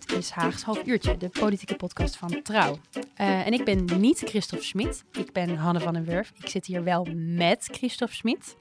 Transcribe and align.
Dit 0.00 0.12
is 0.12 0.30
Haags 0.30 0.62
Half 0.62 0.86
Uurtje, 0.86 1.16
de 1.16 1.28
politieke 1.28 1.76
podcast 1.76 2.16
van 2.16 2.42
Trouw. 2.42 2.78
Uh, 2.94 3.46
en 3.46 3.52
ik 3.52 3.64
ben 3.64 4.00
niet 4.00 4.18
Christophe 4.18 4.64
Smit, 4.64 5.04
ik 5.12 5.32
ben 5.32 5.56
Hanne 5.56 5.80
van 5.80 5.94
den 5.94 6.04
Wurf. 6.04 6.32
Ik 6.34 6.48
zit 6.48 6.66
hier 6.66 6.84
wel 6.84 7.06
met 7.14 7.68
Christophe 7.72 8.14
Smit. 8.14 8.56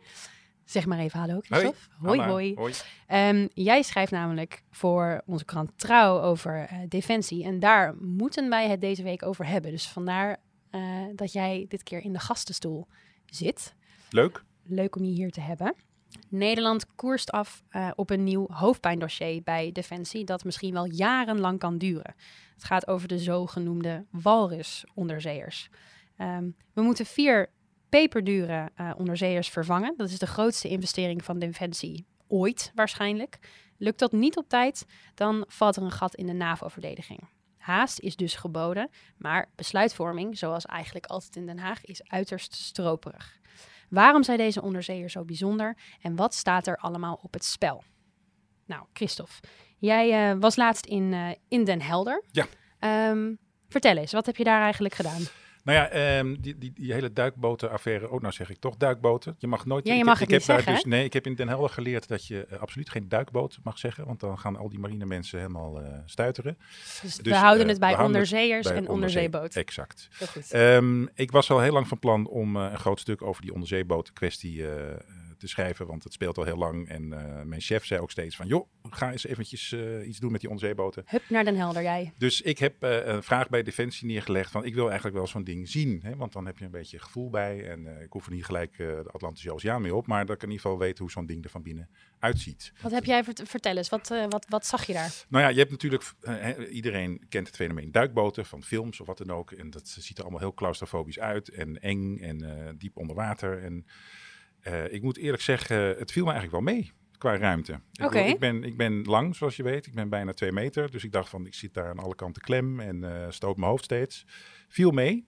Zeg 0.64 0.86
maar 0.86 1.00
even 1.00 1.20
hallo, 1.20 1.40
Christophe. 1.42 1.80
Hoi. 2.00 2.22
Hoi, 2.22 2.56
hoi. 2.56 2.74
Um, 3.30 3.50
jij 3.54 3.82
schrijft 3.82 4.12
namelijk 4.12 4.64
voor 4.72 5.22
onze 5.26 5.46
krant 5.46 5.72
Trouw 5.76 6.22
over 6.22 6.70
uh, 6.72 6.80
defensie. 6.88 7.44
En 7.44 7.60
daar 7.60 7.96
moeten 8.00 8.50
wij 8.50 8.70
het 8.70 8.82
deze 8.82 9.04
week 9.04 9.24
over 9.24 9.46
hebben. 9.46 9.72
Dus 9.72 9.88
vandaar 9.88 10.38
uh, 10.72 10.82
dat 11.16 11.32
jij 11.32 11.66
dit 11.70 11.84
keer 11.84 12.04
in 12.04 12.14
de 12.14 12.20
gastenstoel 12.20 12.88
zit. 13.26 13.76
Leuk. 14.10 14.44
Leuk 14.64 14.96
om 14.96 15.04
je 15.04 15.12
hier 15.12 15.32
te 15.32 15.42
hebben. 15.42 15.74
Nederland 16.30 16.96
koerst 16.96 17.32
af 17.32 17.64
uh, 17.72 17.92
op 17.96 18.10
een 18.10 18.24
nieuw 18.24 18.48
hoofdpijndossier 18.52 19.44
bij 19.44 19.72
Defensie 19.72 20.26
dat 20.26 20.44
misschien 20.44 20.74
wel 20.74 20.86
jarenlang 20.86 21.60
kan 21.60 21.78
duren. 21.78 22.16
Het 22.54 22.64
gaat 22.64 22.88
over 22.88 23.08
de 23.08 23.20
zogenoemde 23.20 24.06
walrusonderzeeërs. 24.10 25.70
Um, 26.18 26.56
we 26.74 26.82
moeten 26.82 27.06
vier 27.06 27.50
peperdure 27.90 28.72
uh, 28.78 28.92
onderzeeërs 28.98 29.50
vervangen. 29.50 29.94
Dat 29.98 30.10
is 30.10 30.20
de 30.20 30.28
grootste 30.28 30.68
investering 30.68 31.24
van 31.24 31.40
Defensie 31.40 32.06
ooit 32.28 32.72
waarschijnlijk. 32.76 33.40
Lukt 33.78 34.00
dat 34.00 34.12
niet 34.12 34.38
op 34.38 34.50
tijd, 34.50 34.86
dan 35.14 35.46
valt 35.48 35.76
er 35.76 35.84
een 35.84 35.92
gat 35.92 36.16
in 36.16 36.26
de 36.26 36.34
NAVO-verdediging. 36.34 37.20
Haast 37.58 38.00
is 38.00 38.16
dus 38.16 38.36
geboden, 38.36 38.90
maar 39.18 39.50
besluitvorming, 39.56 40.38
zoals 40.38 40.66
eigenlijk 40.66 41.06
altijd 41.06 41.36
in 41.36 41.46
Den 41.46 41.60
Haag, 41.60 41.86
is 41.86 42.10
uiterst 42.10 42.54
stroperig. 42.54 43.40
Waarom 43.90 44.24
zijn 44.24 44.38
deze 44.38 44.62
onderzeeërs 44.62 45.14
zo 45.14 45.24
bijzonder 45.24 45.78
en 46.02 46.16
wat 46.16 46.34
staat 46.34 46.68
er 46.68 46.78
allemaal 46.78 47.20
op 47.22 47.34
het 47.34 47.46
spel? 47.46 47.84
Nou, 48.66 48.84
Christophe, 48.94 49.34
jij 49.78 50.32
uh, 50.32 50.40
was 50.40 50.56
laatst 50.56 50.86
in, 50.86 51.12
uh, 51.12 51.30
in 51.48 51.64
Den 51.64 51.82
Helder. 51.82 52.24
Ja. 52.32 52.46
Um, 53.10 53.38
vertel 53.70 53.98
eens, 53.98 54.12
wat 54.12 54.26
heb 54.26 54.36
je 54.36 54.44
daar 54.44 54.62
eigenlijk 54.62 54.94
gedaan? 54.94 55.22
Nou 55.66 55.78
ja, 55.78 56.18
um, 56.20 56.42
die, 56.42 56.58
die, 56.58 56.74
die, 56.74 56.94
hele 56.94 57.14
duikbotenaffaire, 57.14 58.10
oh 58.10 58.22
nou 58.22 58.34
zeg 58.34 58.50
ik 58.50 58.58
toch 58.58 58.76
duikboten. 58.78 59.36
Je 59.38 59.48
mag 59.48 59.66
nooit... 59.66 59.86
Ja, 59.86 59.94
je 59.94 60.00
ik 60.00 60.06
mag 60.06 60.20
heb, 60.20 60.30
het 60.30 60.38
ik 60.38 60.40
niet 60.40 60.48
heb 60.48 60.66
zeggen, 60.66 60.84
dus, 60.84 60.92
Nee, 60.94 61.04
ik 61.04 61.14
heb 61.14 61.26
in 61.26 61.36
Den 61.36 61.48
Helder 61.48 61.70
geleerd 61.70 62.08
dat 62.08 62.28
je 62.28 62.48
uh, 62.52 62.60
absoluut 62.60 62.90
geen 62.90 63.10
duikboot 63.10 63.60
mag 63.64 63.78
zeggen, 63.78 64.06
want 64.06 64.20
dan 64.20 64.40
gaan 64.40 64.56
al 64.56 64.70
die 64.70 64.80
marine 64.80 65.06
mensen 65.06 65.40
helemaal 65.40 65.82
uh, 65.82 65.88
stuiteren. 66.06 66.58
Dus, 67.02 67.16
dus 67.16 67.34
we 67.34 67.36
houden 67.36 67.68
het 67.68 67.80
bij 67.80 68.00
onderzeeërs 68.00 68.68
en 68.68 68.88
onderzeeboten. 68.88 69.62
Exact. 69.62 70.10
Um, 70.54 71.10
ik 71.16 71.32
was 71.32 71.52
al 71.52 71.60
heel 71.60 71.74
lang 71.74 71.88
van 71.88 72.00
plan 72.00 72.28
om 72.28 72.56
een 72.56 72.80
groot 72.80 73.00
stuk 73.00 73.22
over 73.22 73.42
die 73.42 73.54
onderzeeboten 73.54 74.14
kwestie 74.14 74.66
te 75.38 75.48
schrijven, 75.48 75.88
want 75.88 76.04
het 76.04 76.14
speelt 76.14 76.38
al 76.38 76.44
heel 76.44 76.58
lang. 76.58 76.90
En 76.90 77.04
uh, 77.04 77.42
mijn 77.42 77.62
chef 77.62 77.86
zei 77.86 78.02
ook 78.02 78.12
steeds 78.12 78.36
van, 78.36 78.48
joh, 78.48 78.68
ga 78.90 79.12
eens 79.12 79.26
eventjes 79.26 79.72
uh, 79.72 80.08
iets 80.08 80.20
doen 80.20 80.32
met 80.32 80.42
die 80.42 80.50
onderzeeboten. 80.50 81.04
Hup 81.06 81.22
naar 81.30 81.44
Den 81.44 81.58
Helder, 81.58 81.82
jij. 81.82 82.14
Dus 82.18 82.42
ik 82.42 82.60
heb 82.60 82.76
een 82.80 83.24
vraag 83.24 83.50
bij 83.50 83.64
Defensie 83.64 84.08
neergelegd 84.08 84.52
van, 84.52 84.66
ik 84.66 84.74
wil 84.74 84.86
eigenlijk 84.86 85.16
wel 85.16 85.28
zo'n 85.28 85.44
ding 85.44 85.70
zien. 85.70 86.00
Hè, 86.04 86.16
want 86.16 86.34
dan 86.34 86.46
heb 86.46 86.58
je 86.58 86.66
een 86.66 86.72
beetje 86.72 87.00
gevoel 87.00 87.30
bij. 87.30 87.70
En 87.70 88.02
ik 88.02 88.12
hoef 88.12 88.26
er 88.26 88.32
niet 88.32 88.46
gelijk 88.46 88.78
de 88.78 89.10
Atlantische 89.12 89.54
Oceaan 89.54 89.82
mee 89.82 89.96
op, 89.96 90.08
maar 90.08 90.26
dat 90.26 90.36
ik 90.36 90.42
in 90.42 90.50
ieder 90.50 90.62
geval 90.62 90.80
weten 90.80 91.04
hoe 91.04 91.12
zo'n 91.12 91.26
ding 91.26 91.44
er 91.44 91.50
van 91.50 91.64
binnen 91.64 91.90
uitziet. 92.20 92.74
Wat 92.82 92.92
heb 92.92 93.06
jij, 93.06 93.24
vert 93.24 93.42
vertel 93.46 93.78
eens, 93.78 93.90
wat, 93.90 94.08
wat, 94.30 94.46
wat 94.50 94.66
zag 94.66 94.86
je 94.86 94.94
daar? 94.94 95.26
Nou 95.30 95.44
ja, 95.44 95.50
je 95.50 95.60
hebt 95.60 95.72
natuurlijk, 95.72 96.14
iedereen 96.72 97.26
kent 97.30 97.48
het 97.48 97.56
fenomeen 97.56 97.92
duikboten 97.92 98.46
van 98.46 98.64
films 98.64 99.00
of 99.00 99.08
wat 99.08 99.18
dan 99.18 99.32
ook. 99.32 99.52
En 99.52 99.70
dat 99.70 99.88
ziet 99.88 100.18
er 100.18 100.24
allemaal 100.24 100.42
heel 100.42 100.54
claustrofobisch 100.54 101.20
uit 101.20 101.50
en 101.50 101.82
eng 101.82 102.20
en 102.20 102.76
diep 102.78 102.98
onder 102.98 103.16
water 103.16 103.64
en... 103.64 103.86
Uh, 104.68 104.94
ik 104.94 105.02
moet 105.02 105.18
eerlijk 105.18 105.44
zeggen, 105.44 105.78
het 105.78 106.12
viel 106.12 106.26
me 106.26 106.32
eigenlijk 106.32 106.66
wel 106.66 106.76
mee 106.76 106.92
qua 107.18 107.38
ruimte. 107.38 107.80
Okay. 108.04 108.28
Ik, 108.28 108.34
ik, 108.34 108.40
ben, 108.40 108.64
ik 108.64 108.78
ben 108.78 109.04
lang, 109.04 109.36
zoals 109.36 109.56
je 109.56 109.64
weet. 109.64 109.86
Ik 109.86 109.94
ben 109.94 110.10
bijna 110.10 110.34
twee 110.34 110.52
meter. 110.52 110.92
Dus 110.92 111.04
ik 111.04 111.12
dacht 111.12 111.30
van, 111.30 111.46
ik 111.46 111.54
zit 111.54 111.74
daar 111.74 111.90
aan 111.90 112.00
alle 112.00 112.16
kanten 112.16 112.42
klem 112.42 112.80
en 112.80 113.04
uh, 113.04 113.26
stoot 113.30 113.58
mijn 113.58 113.70
hoofd 113.70 113.84
steeds. 113.84 114.26
Viel 114.68 114.92
mee. 114.92 115.28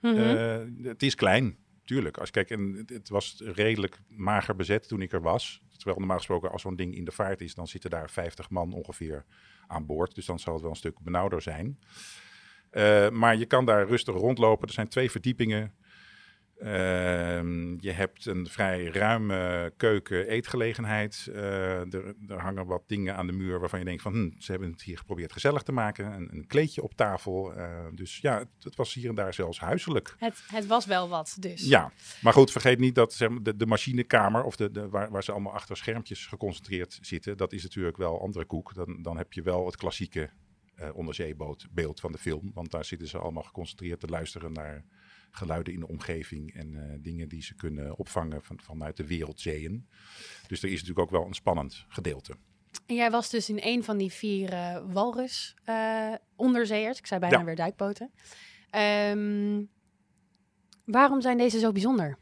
Mm 0.00 0.16
-hmm. 0.16 0.36
uh, 0.36 0.86
het 0.90 1.02
is 1.02 1.14
klein, 1.14 1.56
tuurlijk. 1.84 2.18
Als, 2.18 2.30
kijk, 2.30 2.50
en 2.50 2.72
het, 2.72 2.90
het 2.90 3.08
was 3.08 3.42
redelijk 3.44 4.00
mager 4.08 4.56
bezet 4.56 4.88
toen 4.88 5.02
ik 5.02 5.12
er 5.12 5.22
was. 5.22 5.62
Terwijl 5.76 5.98
normaal 5.98 6.16
gesproken, 6.16 6.50
als 6.50 6.62
zo'n 6.62 6.76
ding 6.76 6.94
in 6.94 7.04
de 7.04 7.12
vaart 7.12 7.40
is, 7.40 7.54
dan 7.54 7.68
zitten 7.68 7.90
daar 7.90 8.10
50 8.10 8.50
man 8.50 8.72
ongeveer 8.72 9.24
aan 9.66 9.86
boord. 9.86 10.14
Dus 10.14 10.26
dan 10.26 10.38
zal 10.38 10.52
het 10.52 10.62
wel 10.62 10.70
een 10.70 10.76
stuk 10.76 10.98
benauwder 11.00 11.42
zijn. 11.42 11.78
Uh, 12.72 13.10
maar 13.10 13.36
je 13.36 13.46
kan 13.46 13.64
daar 13.64 13.86
rustig 13.86 14.14
rondlopen. 14.14 14.68
Er 14.68 14.74
zijn 14.74 14.88
twee 14.88 15.10
verdiepingen. 15.10 15.74
Uh, 16.62 16.70
je 17.78 17.90
hebt 17.90 18.26
een 18.26 18.46
vrij 18.46 18.84
ruime 18.84 19.72
keuken-eetgelegenheid. 19.76 21.26
Uh, 21.28 21.94
er, 21.94 22.14
er, 22.28 22.40
hangen 22.40 22.66
wat 22.66 22.82
dingen 22.86 23.16
aan 23.16 23.26
de 23.26 23.32
muur 23.32 23.60
waarvan 23.60 23.78
je 23.78 23.84
denkt 23.84 24.02
van... 24.02 24.12
Hm, 24.12 24.30
ze 24.38 24.50
hebben 24.50 24.70
het 24.70 24.82
hier 24.82 24.98
geprobeerd 24.98 25.32
gezellig 25.32 25.62
te 25.62 25.72
maken. 25.72 26.12
Een, 26.12 26.28
een 26.32 26.46
kleedje 26.46 26.82
op 26.82 26.94
tafel. 26.94 27.56
Uh, 27.56 27.86
dus 27.94 28.18
ja, 28.18 28.38
het, 28.38 28.48
het, 28.60 28.76
was 28.76 28.94
hier 28.94 29.08
en 29.08 29.14
daar 29.14 29.34
zelfs 29.34 29.60
huiselijk. 29.60 30.14
Het, 30.18 30.42
het, 30.46 30.66
was 30.66 30.86
wel 30.86 31.08
wat 31.08 31.36
dus. 31.40 31.68
Ja, 31.68 31.92
maar 32.20 32.32
goed, 32.32 32.50
vergeet 32.50 32.78
niet 32.78 32.94
dat 32.94 33.12
zeg 33.12 33.28
maar, 33.28 33.42
de, 33.42 33.56
de, 33.56 33.66
machinekamer... 33.66 34.44
of 34.44 34.56
de, 34.56 34.70
de, 34.70 34.88
waar, 34.88 35.10
waar, 35.10 35.24
ze 35.24 35.32
allemaal 35.32 35.52
achter 35.52 35.76
schermpjes 35.76 36.26
geconcentreerd 36.26 36.98
zitten... 37.02 37.36
dat 37.36 37.52
is 37.52 37.62
natuurlijk 37.62 37.96
wel 37.96 38.20
andere 38.20 38.44
koek. 38.44 38.74
Dan, 38.74 39.02
dan 39.02 39.16
heb 39.16 39.32
je 39.32 39.42
wel 39.42 39.66
het 39.66 39.76
klassieke 39.76 40.30
onderzeebootbeeld 40.92 42.00
van 42.00 42.12
de 42.12 42.18
film. 42.18 42.50
Want 42.54 42.70
daar 42.70 42.84
zitten 42.84 43.08
ze 43.08 43.18
allemaal 43.18 43.42
geconcentreerd 43.42 44.00
te 44.00 44.06
luisteren 44.06 44.52
naar 44.52 44.84
geluiden 45.30 45.72
in 45.72 45.80
de 45.80 45.88
omgeving 45.88 46.54
en 46.54 46.72
uh, 46.72 46.82
dingen 46.98 47.28
die 47.28 47.42
ze 47.42 47.54
kunnen 47.54 47.96
opvangen 47.96 48.42
van, 48.42 48.60
vanuit 48.62 48.96
de 48.96 49.06
wereldzeeën. 49.06 49.88
Dus 50.46 50.62
er 50.62 50.68
is 50.68 50.80
natuurlijk 50.80 50.98
ook 50.98 51.10
wel 51.10 51.26
een 51.26 51.34
spannend 51.34 51.84
gedeelte. 51.88 52.36
En 52.86 52.94
jij 52.94 53.10
was 53.10 53.30
dus 53.30 53.48
in 53.48 53.58
een 53.62 53.84
van 53.84 53.98
die 53.98 54.12
vier 54.12 54.52
uh, 54.52 54.78
walrus 54.92 55.54
uh, 55.66 56.14
onderzeeërs. 56.36 56.98
Ik 56.98 57.06
zei 57.06 57.20
bijna 57.20 57.38
Ja. 57.38 57.44
weer 57.44 57.56
duikboten. 57.56 58.10
Um, 59.10 59.68
waarom 60.84 61.20
zijn 61.20 61.38
deze 61.38 61.58
zo 61.58 61.72
bijzonder? 61.72 62.18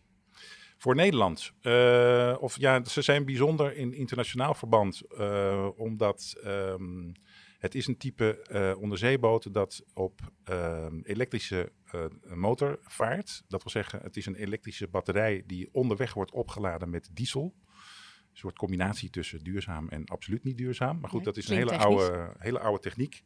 Voor 0.78 0.94
Nederland. 0.94 1.52
Uh, 1.62 2.36
of 2.40 2.58
ja, 2.58 2.84
ze 2.84 3.02
zijn 3.02 3.24
bijzonder 3.24 3.76
in 3.76 3.94
internationaal 3.94 4.54
verband, 4.54 5.02
uh, 5.18 5.68
omdat 5.76 6.34
um, 6.44 7.12
het 7.58 7.74
is 7.74 7.86
een 7.86 7.96
type 7.96 8.46
uh, 8.50 8.82
onderzeeboot 8.82 9.54
dat 9.54 9.84
op 9.94 10.20
uh, 10.50 10.86
elektrische 11.02 11.72
motor 12.34 12.78
vaart. 12.82 13.42
Dat 13.48 13.62
wil 13.62 13.72
zeggen, 13.72 14.00
het 14.02 14.16
is 14.16 14.26
een 14.26 14.34
elektrische 14.34 14.88
batterij 14.88 15.42
die 15.46 15.68
onderweg 15.72 16.14
wordt 16.14 16.32
opgeladen 16.32 16.90
met 16.90 17.08
diesel. 17.12 17.54
Een 18.30 18.42
soort 18.42 18.56
combinatie 18.58 19.10
tussen 19.10 19.44
duurzaam 19.44 19.88
en 19.88 20.04
absoluut 20.04 20.44
niet 20.44 20.58
duurzaam. 20.58 21.00
Maar 21.00 21.10
goed, 21.10 21.24
dat 21.24 21.36
is 21.36 21.48
een 21.48 21.56
hele 21.56 21.68
technisch. 21.68 21.86
oude, 21.86 22.32
hele 22.38 22.58
oude 22.58 22.80
techniek. 22.80 23.22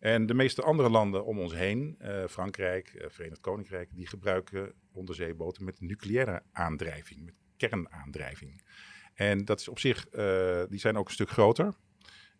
En 0.00 0.26
de 0.26 0.34
meeste 0.34 0.62
andere 0.62 0.88
landen 0.88 1.24
om 1.24 1.38
ons 1.38 1.54
heen, 1.54 1.94
eh, 1.98 2.24
Frankrijk, 2.26 2.88
eh, 2.88 3.06
Verenigd 3.08 3.40
Koninkrijk, 3.40 3.88
die 3.94 4.06
gebruiken 4.06 4.72
onderzeeboten 4.92 5.64
met 5.64 5.80
nucleaire 5.80 6.42
aandrijving, 6.52 7.24
met 7.24 7.34
kernaandrijving. 7.56 8.62
En 9.14 9.44
dat 9.44 9.60
is 9.60 9.68
op 9.68 9.78
zich, 9.78 10.08
eh, 10.08 10.62
die 10.68 10.78
zijn 10.78 10.96
ook 10.96 11.06
een 11.06 11.12
stuk 11.12 11.30
groter. 11.30 11.74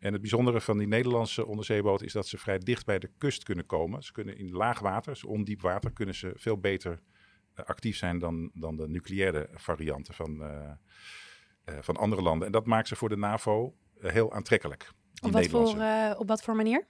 En 0.01 0.13
het 0.13 0.21
bijzondere 0.21 0.61
van 0.61 0.79
die 0.79 0.87
Nederlandse 0.87 1.47
onderzeeboten 1.47 2.07
is 2.07 2.13
dat 2.13 2.27
ze 2.27 2.39
vrij 2.39 2.59
dicht 2.59 2.87
bij 2.87 2.99
de 2.99 3.11
kust 3.19 3.43
kunnen 3.43 3.67
komen. 3.67 4.03
Ze 4.03 4.13
kunnen 4.13 4.39
in 4.39 4.51
laag 4.51 4.79
water, 4.79 5.13
dus 5.13 5.25
ondiep 5.25 5.61
water, 5.61 5.93
kunnen 5.93 6.15
ze 6.15 6.33
veel 6.35 6.59
beter 6.59 7.01
eh, 7.55 7.65
actief 7.65 7.97
zijn 7.97 8.19
dan, 8.19 8.51
dan 8.55 8.77
de 8.77 8.89
nucleaire 8.89 9.49
varianten 9.55 10.15
van, 10.15 10.43
eh, 10.43 10.71
eh, 11.65 11.75
van 11.81 11.97
andere 11.97 12.23
landen. 12.23 12.47
En 12.47 12.53
dat 12.53 12.67
maakt 12.67 12.89
ze 12.89 12.97
voor 12.97 13.09
de 13.09 13.17
NAVO 13.17 13.75
heel 13.99 14.33
aantrekkelijk. 14.33 14.91
Op 15.23 15.33
wat, 15.33 15.47
voor, 15.47 15.85
op 16.19 16.29
wat 16.29 16.43
voor 16.43 16.57
manier? 16.57 16.87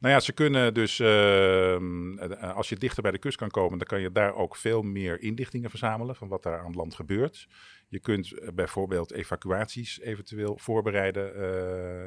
Nou 0.00 0.14
ja, 0.14 0.20
ze 0.20 0.32
kunnen 0.32 0.74
dus, 0.74 0.98
uh, 0.98 2.54
als 2.54 2.68
je 2.68 2.76
dichter 2.76 3.02
bij 3.02 3.12
de 3.12 3.18
kust 3.18 3.36
kan 3.36 3.50
komen, 3.50 3.78
dan 3.78 3.86
kan 3.86 4.00
je 4.00 4.12
daar 4.12 4.34
ook 4.34 4.56
veel 4.56 4.82
meer 4.82 5.20
inlichtingen 5.20 5.70
verzamelen 5.70 6.16
van 6.16 6.28
wat 6.28 6.42
daar 6.42 6.58
aan 6.58 6.72
land 6.72 6.94
gebeurt. 6.94 7.48
Je 7.88 8.00
kunt 8.00 8.32
uh, 8.32 8.48
bijvoorbeeld 8.54 9.12
evacuaties 9.12 10.00
eventueel 10.00 10.58
voorbereiden, 10.58 11.36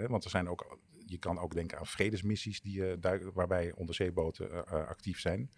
uh, 0.01 0.09
want 0.09 0.23
er 0.23 0.29
zijn 0.29 0.49
ook 0.49 0.77
je 1.05 1.17
kan 1.17 1.39
ook 1.39 1.53
denken 1.53 1.77
aan 1.77 1.85
vredesmissies 1.85 2.61
die, 2.61 2.79
uh, 2.79 3.15
waarbij 3.33 3.71
onderzeeboten 3.75 4.65
actief 4.67 5.19
zijn. 5.19 5.49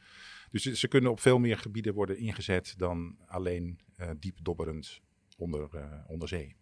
Dus 0.52 0.64
ze 0.64 0.88
kunnen 0.88 1.12
op 1.12 1.20
veel 1.20 1.40
meer 1.40 1.58
gebieden 1.58 1.94
worden 1.94 2.18
ingezet 2.18 2.74
dan 2.78 3.18
alleen 3.26 3.80
diep 4.20 4.38
dobberend 4.42 5.02
onder, 5.38 5.70
onder 6.08 6.28
zee. 6.28 6.56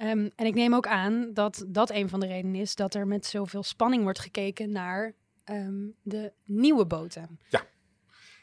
Um, 0.00 0.30
en 0.36 0.46
ik 0.46 0.54
neem 0.54 0.74
ook 0.74 0.86
aan 0.86 1.30
dat 1.34 1.64
dat 1.68 1.90
een 1.90 2.08
van 2.08 2.20
de 2.20 2.26
redenen 2.26 2.60
is 2.60 2.74
dat 2.74 2.94
er 2.94 3.06
met 3.06 3.26
zoveel 3.26 3.62
spanning 3.62 4.02
wordt 4.02 4.18
gekeken 4.18 4.72
naar 4.72 5.14
um, 5.50 5.94
de 6.02 6.32
nieuwe 6.44 6.86
boten. 6.86 7.38
Ja. 7.48 7.66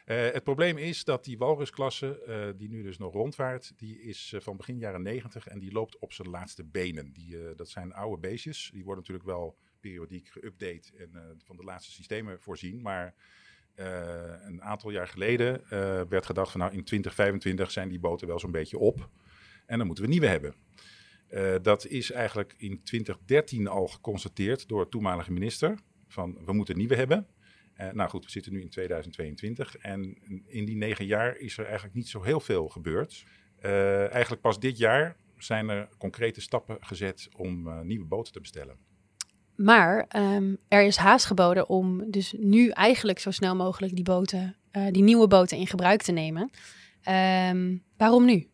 Uh, 0.05 0.31
het 0.31 0.43
probleem 0.43 0.77
is 0.77 1.03
dat 1.03 1.23
die 1.23 1.37
walrusklasse, 1.37 2.23
uh, 2.27 2.59
die 2.59 2.69
nu 2.69 2.83
dus 2.83 2.97
nog 2.97 3.13
rondvaart, 3.13 3.73
die 3.77 4.01
is 4.01 4.31
uh, 4.35 4.41
van 4.41 4.57
begin 4.57 4.77
jaren 4.77 5.01
90 5.01 5.47
en 5.47 5.59
die 5.59 5.71
loopt 5.71 5.99
op 5.99 6.13
zijn 6.13 6.29
laatste 6.29 6.63
benen. 6.63 7.11
Die, 7.13 7.55
dat 7.55 7.69
zijn 7.69 7.93
oude 7.93 8.27
beestjes. 8.27 8.69
Die 8.73 8.83
worden 8.83 9.03
natuurlijk 9.03 9.27
wel 9.27 9.57
periodiek 9.79 10.27
geüpdate 10.27 10.97
en 10.97 11.39
van 11.43 11.55
de 11.57 11.63
laatste 11.63 11.91
systemen 11.91 12.41
voorzien. 12.41 12.81
Maar 12.81 13.15
een 13.75 14.61
aantal 14.61 14.89
jaar 14.89 15.07
geleden 15.07 15.63
werd 16.09 16.25
gedacht 16.25 16.51
van 16.51 16.59
nou 16.59 16.73
in 16.73 16.83
2025 16.83 17.71
zijn 17.71 17.89
die 17.89 17.99
boten 17.99 18.27
wel 18.27 18.39
zo'n 18.39 18.51
beetje 18.51 18.77
op. 18.77 19.09
En 19.65 19.77
dan 19.77 19.87
moeten 19.87 20.03
we 20.03 20.09
nieuwe 20.09 20.27
hebben. 20.27 20.55
Uh, 21.35 21.55
dat 21.61 21.87
is 21.87 22.11
eigenlijk 22.11 22.53
in 22.57 22.83
2013 22.83 23.67
al 23.67 23.87
geconstateerd 23.87 24.67
door 24.67 24.83
de 24.83 24.89
toenmalige 24.89 25.31
minister. 25.31 25.79
Van 26.07 26.37
we 26.45 26.53
moeten 26.53 26.77
nieuwe 26.77 26.95
hebben. 26.95 27.27
Uh, 27.77 27.91
nou 27.91 28.09
goed, 28.09 28.25
we 28.25 28.31
zitten 28.31 28.53
nu 28.53 28.61
in 28.61 28.69
2022. 28.69 29.77
En 29.77 30.17
in 30.45 30.65
die 30.65 30.75
negen 30.75 31.05
jaar 31.05 31.37
is 31.37 31.57
er 31.57 31.65
eigenlijk 31.65 31.95
niet 31.95 32.07
zo 32.07 32.23
heel 32.23 32.39
veel 32.39 32.67
gebeurd. 32.67 33.25
Uh, 33.61 34.11
eigenlijk 34.11 34.41
pas 34.41 34.59
dit 34.59 34.77
jaar 34.77 35.15
zijn 35.37 35.69
er 35.69 35.89
concrete 35.97 36.41
stappen 36.41 36.77
gezet 36.79 37.27
om 37.37 37.85
nieuwe 37.85 38.05
boten 38.05 38.33
te 38.33 38.39
bestellen. 38.39 38.77
Maar 39.55 40.07
um, 40.15 40.57
er 40.67 40.83
is 40.83 40.95
haast 40.95 41.25
geboden 41.25 41.69
om 41.69 42.11
dus 42.11 42.33
nu 42.37 42.69
eigenlijk 42.69 43.19
zo 43.19 43.31
snel 43.31 43.55
mogelijk 43.55 43.95
die 43.95 44.03
boten, 44.03 44.55
die 44.91 45.03
nieuwe 45.03 45.27
boten 45.27 45.57
in 45.57 45.67
gebruik 45.67 46.01
te 46.01 46.11
nemen. 46.11 46.49
Um, 47.51 47.83
waarom 47.97 48.25
nu? 48.25 48.49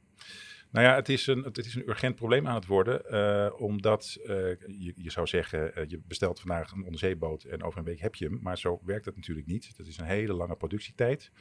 Nou 0.71 0.85
ja, 0.85 0.95
het 0.95 1.09
is 1.09 1.27
een, 1.27 1.43
het 1.43 1.57
is 1.57 1.75
een 1.75 1.89
urgent 1.89 2.15
probleem 2.15 2.47
aan 2.47 2.55
het 2.55 2.65
worden. 2.65 3.01
Uh, 3.11 3.61
omdat 3.61 4.17
uh, 4.23 4.27
je, 4.67 4.93
je, 4.95 5.11
zou 5.11 5.27
zeggen, 5.27 5.71
uh, 5.77 5.83
je 5.87 6.01
bestelt 6.07 6.39
vandaag 6.39 6.71
een 6.71 6.85
onderzeeboot 6.85 7.43
en 7.43 7.63
over 7.63 7.79
een 7.79 7.85
week 7.85 7.99
heb 7.99 8.15
je 8.15 8.25
hem. 8.25 8.39
Maar 8.41 8.57
zo 8.57 8.79
werkt 8.85 9.05
het 9.05 9.15
natuurlijk 9.15 9.47
niet. 9.47 9.77
Dat 9.77 9.87
is 9.87 9.97
een 9.97 10.05
hele 10.05 10.33
lange 10.33 10.55
productietijd. 10.55 11.31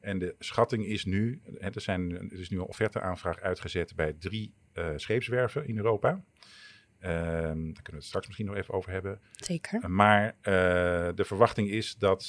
En 0.00 0.18
de 0.18 0.34
schatting 0.38 0.86
is 0.86 1.04
nu, 1.04 1.40
er, 1.58 1.80
zijn, 1.80 2.30
er 2.30 2.38
is 2.38 2.50
nu 2.50 2.56
een 2.56 2.64
offerteaanvraag 2.64 3.40
uitgezet 3.40 3.94
bij 3.94 4.12
drie 4.12 4.54
scheepswerven 4.96 5.66
in 5.66 5.76
Europa. 5.76 6.24
Um, 7.06 7.10
daar 7.10 7.54
kunnen 7.54 7.82
we 7.84 7.92
het 7.92 8.04
straks 8.04 8.26
misschien 8.26 8.46
nog 8.46 8.56
even 8.56 8.74
over 8.74 8.90
hebben. 8.90 9.20
Zeker. 9.32 9.90
Maar 9.90 10.26
uh, 10.26 10.34
de 11.14 11.24
verwachting 11.24 11.70
is 11.70 11.96
dat, 11.96 12.28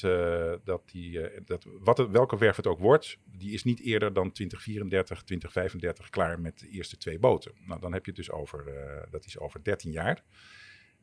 dat, 0.63 0.81
die, 0.86 1.12
uh, 1.12 1.39
dat 1.45 1.66
wat 1.80 1.98
het, 1.98 2.10
welke 2.12 2.38
werf 2.38 2.56
het 2.56 2.68
ook 2.68 2.80
wordt, 2.80 3.18
die 3.38 3.54
is 3.54 3.63
niet 3.63 3.80
eerder 3.80 4.13
dan 4.13 4.31
2034, 4.31 5.24
2035 5.24 6.10
klaar 6.10 6.39
met 6.39 6.60
de 6.60 6.69
eerste 6.69 6.98
twee 6.98 7.19
boten. 7.19 7.51
Nou, 7.66 7.81
dan 7.81 7.94
heb 7.94 8.06
je 8.06 8.12
het 8.12 8.19
dus 8.19 8.31
over, 8.31 8.63
dat 9.12 9.25
is 9.25 9.39
over 9.39 9.63
13 9.63 9.92
jaar. 9.92 10.24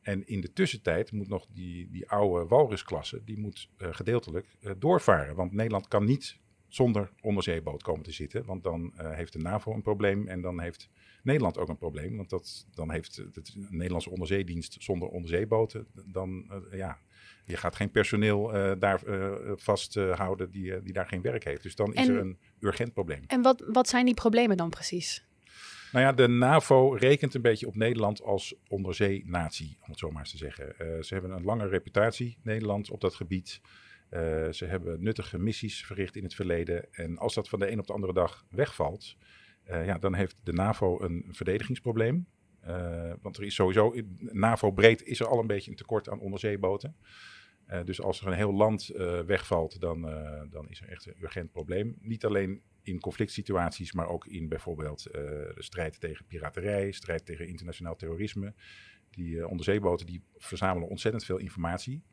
En 0.01 0.27
in 0.27 0.41
de 0.41 0.53
tussentijd 0.53 1.11
moet 1.11 1.27
nog 1.27 1.45
die, 1.53 1.89
die 1.89 2.09
oude 2.09 2.45
walrusklasse, 2.45 3.23
die 3.23 3.39
moet 3.39 3.69
gedeeltelijk 3.77 4.47
doorvaren. 4.77 5.35
Want 5.35 5.51
Nederland 5.51 5.87
kan 5.87 6.05
niet 6.05 6.39
zonder 6.75 7.09
onderzeeboot 7.21 7.83
komen 7.83 8.03
te 8.03 8.11
zitten. 8.11 8.45
Want 8.45 8.63
dan 8.63 8.93
uh, 9.01 9.11
heeft 9.11 9.33
de 9.33 9.39
NAVO 9.39 9.73
een 9.73 9.81
probleem 9.81 10.27
en 10.27 10.41
dan 10.41 10.61
heeft 10.61 10.89
Nederland 11.23 11.57
ook 11.57 11.69
een 11.69 11.77
probleem. 11.77 12.17
Want 12.17 12.29
dat, 12.29 12.67
dan 12.73 12.91
heeft 12.91 13.15
de 13.15 13.41
Nederlandse 13.69 14.09
onderzeedienst 14.09 14.75
zonder 14.79 15.07
onderzeeboten, 15.07 15.87
dan 16.05 16.45
uh, 16.51 16.77
ja, 16.77 16.97
je 17.45 17.57
gaat 17.57 17.75
geen 17.75 17.91
personeel 17.91 18.55
uh, 18.55 18.71
daar 18.79 19.01
vasthouden 19.55 20.51
die, 20.51 20.81
die 20.81 20.93
daar 20.93 21.07
geen 21.07 21.21
werk 21.21 21.43
heeft. 21.43 21.63
Dus 21.63 21.75
dan 21.75 21.93
is 21.93 22.07
er 22.07 22.17
een 22.17 22.37
urgent 22.59 22.93
probleem. 22.93 23.23
En 23.27 23.41
wat, 23.41 23.63
wat 23.67 23.87
zijn 23.87 24.05
die 24.05 24.13
problemen 24.13 24.57
dan 24.57 24.69
precies? 24.69 25.25
Nou 25.91 26.05
ja, 26.05 26.11
de 26.11 26.27
NAVO 26.27 26.93
rekent 26.93 27.33
een 27.33 27.41
beetje 27.41 27.67
op 27.67 27.75
Nederland 27.75 28.21
als 28.21 28.55
onderzee-natie, 28.67 29.77
om 29.81 29.89
het 29.89 29.99
zo 29.99 30.09
maar 30.09 30.21
eens 30.21 30.31
te 30.31 30.37
zeggen. 30.37 30.75
ze 31.05 31.13
hebben 31.13 31.31
een 31.31 31.43
lange 31.43 31.67
reputatie, 31.67 32.37
Nederland, 32.41 32.91
op 32.91 33.01
dat 33.01 33.15
gebied. 33.15 33.61
Uh, 34.13 34.51
ze 34.51 34.65
hebben 34.65 35.03
nuttige 35.03 35.39
missies 35.39 35.85
verricht 35.85 36.15
in 36.15 36.23
het 36.23 36.35
verleden. 36.35 36.93
En 36.93 37.17
als 37.17 37.33
dat 37.33 37.49
van 37.49 37.59
de 37.59 37.71
een 37.71 37.79
op 37.79 37.87
de 37.87 37.93
andere 37.93 38.13
dag 38.13 38.45
wegvalt, 38.49 39.17
uh, 39.69 39.85
ja, 39.85 39.97
dan 39.97 40.13
heeft 40.13 40.35
de 40.43 40.53
NAVO 40.53 41.01
een 41.01 41.25
verdedigingsprobleem. 41.31 42.27
Uh, 42.67 43.13
want 43.21 43.37
er 43.37 43.43
is 43.43 43.55
sowieso, 43.55 43.93
NAVO-breed 44.17 45.03
is 45.03 45.19
er 45.19 45.27
al 45.27 45.39
een 45.39 45.47
beetje 45.47 45.71
een 45.71 45.77
tekort 45.77 46.09
aan 46.09 46.19
onderzeeboten. 46.19 46.95
dus 47.85 48.01
als 48.01 48.21
er 48.21 48.27
een 48.27 48.33
heel 48.33 48.53
land 48.53 48.91
wegvalt, 49.25 49.79
dan, 49.79 50.01
dan 50.49 50.69
is 50.69 50.81
er 50.81 50.89
echt 50.89 51.05
een 51.05 51.15
urgent 51.21 51.51
probleem. 51.51 51.97
Niet 52.01 52.25
alleen 52.25 52.61
in 52.81 52.99
conflict 52.99 53.31
situaties, 53.31 53.93
maar 53.93 54.07
ook 54.07 54.25
in 54.25 54.49
bijvoorbeeld 54.49 55.03
de 55.03 55.53
strijd 55.55 55.99
tegen 55.99 56.25
piraterij, 56.25 56.91
strijd 56.91 57.25
tegen 57.25 57.47
internationaal 57.47 57.95
terrorisme. 57.95 58.53
Die 59.09 59.47
onderzeeboten 59.47 60.05
die 60.05 60.23
verzamelen 60.37 60.89
ontzettend 60.89 61.25
veel 61.25 61.37
informatie. 61.37 62.03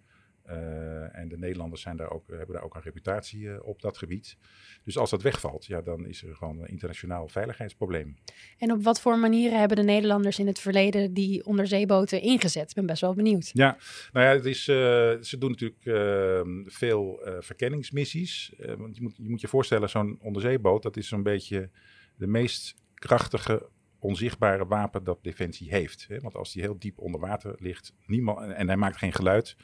Uh, 0.50 1.18
en 1.18 1.28
de 1.28 1.38
Nederlanders 1.38 1.82
zijn 1.82 1.96
daar 1.96 2.10
ook, 2.10 2.28
hebben 2.28 2.54
daar 2.54 2.64
ook 2.64 2.74
een 2.74 2.82
reputatie 2.82 3.40
uh, 3.40 3.56
op 3.62 3.82
dat 3.82 3.98
gebied. 3.98 4.36
Dus 4.84 4.98
als 4.98 5.10
dat 5.10 5.22
wegvalt, 5.22 5.66
ja, 5.66 5.80
dan 5.80 6.06
is 6.06 6.22
er 6.22 6.34
gewoon 6.34 6.58
een 6.58 6.68
internationaal 6.68 7.28
veiligheidsprobleem. 7.28 8.16
En 8.58 8.72
op 8.72 8.82
wat 8.82 9.00
voor 9.00 9.18
manieren 9.18 9.58
hebben 9.58 9.76
de 9.76 9.82
Nederlanders 9.82 10.38
in 10.38 10.46
het 10.46 10.58
verleden 10.58 11.14
die 11.14 11.44
onderzeeboten 11.44 12.22
ingezet? 12.22 12.68
Ik 12.68 12.74
ben 12.74 12.86
best 12.86 13.00
wel 13.00 13.14
benieuwd. 13.14 13.50
Ja, 13.52 13.76
nou 14.12 14.26
ja, 14.26 14.32
het 14.32 14.44
is, 14.44 14.68
uh, 14.68 14.76
ze 15.20 15.36
doen 15.38 15.50
natuurlijk 15.50 15.84
ehm, 15.84 16.62
veel 16.66 17.20
verkenningsmissies. 17.38 18.52
want 18.78 18.96
je 18.96 19.02
moet, 19.02 19.16
je 19.16 19.28
moet 19.28 19.40
je 19.40 19.48
voorstellen, 19.48 19.88
zo'n 19.88 20.18
onderzeeboot, 20.22 20.82
dat 20.82 20.96
is 20.96 21.08
zo'n 21.08 21.22
beetje 21.22 21.70
de 22.16 22.26
meest 22.26 22.74
krachtige 22.94 23.68
onzichtbare 24.00 24.66
wapen 24.66 25.04
dat 25.04 25.24
Defensie 25.24 25.70
heeft. 25.70 26.06
Hè? 26.08 26.20
Want 26.20 26.34
als 26.34 26.52
die 26.52 26.62
heel 26.62 26.78
diep 26.78 26.98
onder 26.98 27.20
water 27.20 27.54
ligt, 27.58 27.92
niemand, 28.06 28.52
en 28.52 28.66
hij 28.66 28.76
maakt 28.76 28.96
geen 28.96 29.12
geluid, 29.12 29.56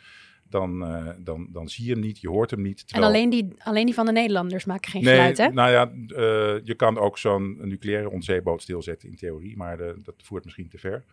dan, 0.49 0.83
uh, 0.83 1.09
dan, 1.19 1.49
dan 1.53 1.69
zie 1.69 1.85
je 1.85 1.93
hem 1.93 2.01
niet, 2.01 2.21
je 2.21 2.29
hoort 2.29 2.51
hem 2.51 2.63
niet. 2.63 2.89
Terwijl... 2.89 3.13
En 3.13 3.15
alleen 3.15 3.31
die, 3.31 3.55
alleen 3.59 3.85
die 3.85 3.95
van 3.95 4.07
de 4.07 4.13
Nederlanders 4.13 4.65
maken 4.65 4.91
geen 4.91 5.05
nee, 5.05 5.15
geluid, 5.15 5.39
hè? 5.39 5.49
Nou 5.49 5.71
ja, 5.71 5.93
uh, 5.95 6.65
je 6.65 6.75
kan 6.77 6.99
ook 6.99 7.19
zo'n 7.19 7.57
nucleaire 7.69 8.09
onderzeeboot 8.09 8.63
stilzetten 8.63 9.09
in 9.09 9.17
theorie, 9.17 9.57
maar 9.57 9.77
de, 9.77 9.95
dat 10.03 10.15
voert 10.23 10.45
misschien 10.45 10.69
te 10.69 10.79
ver. 10.79 11.05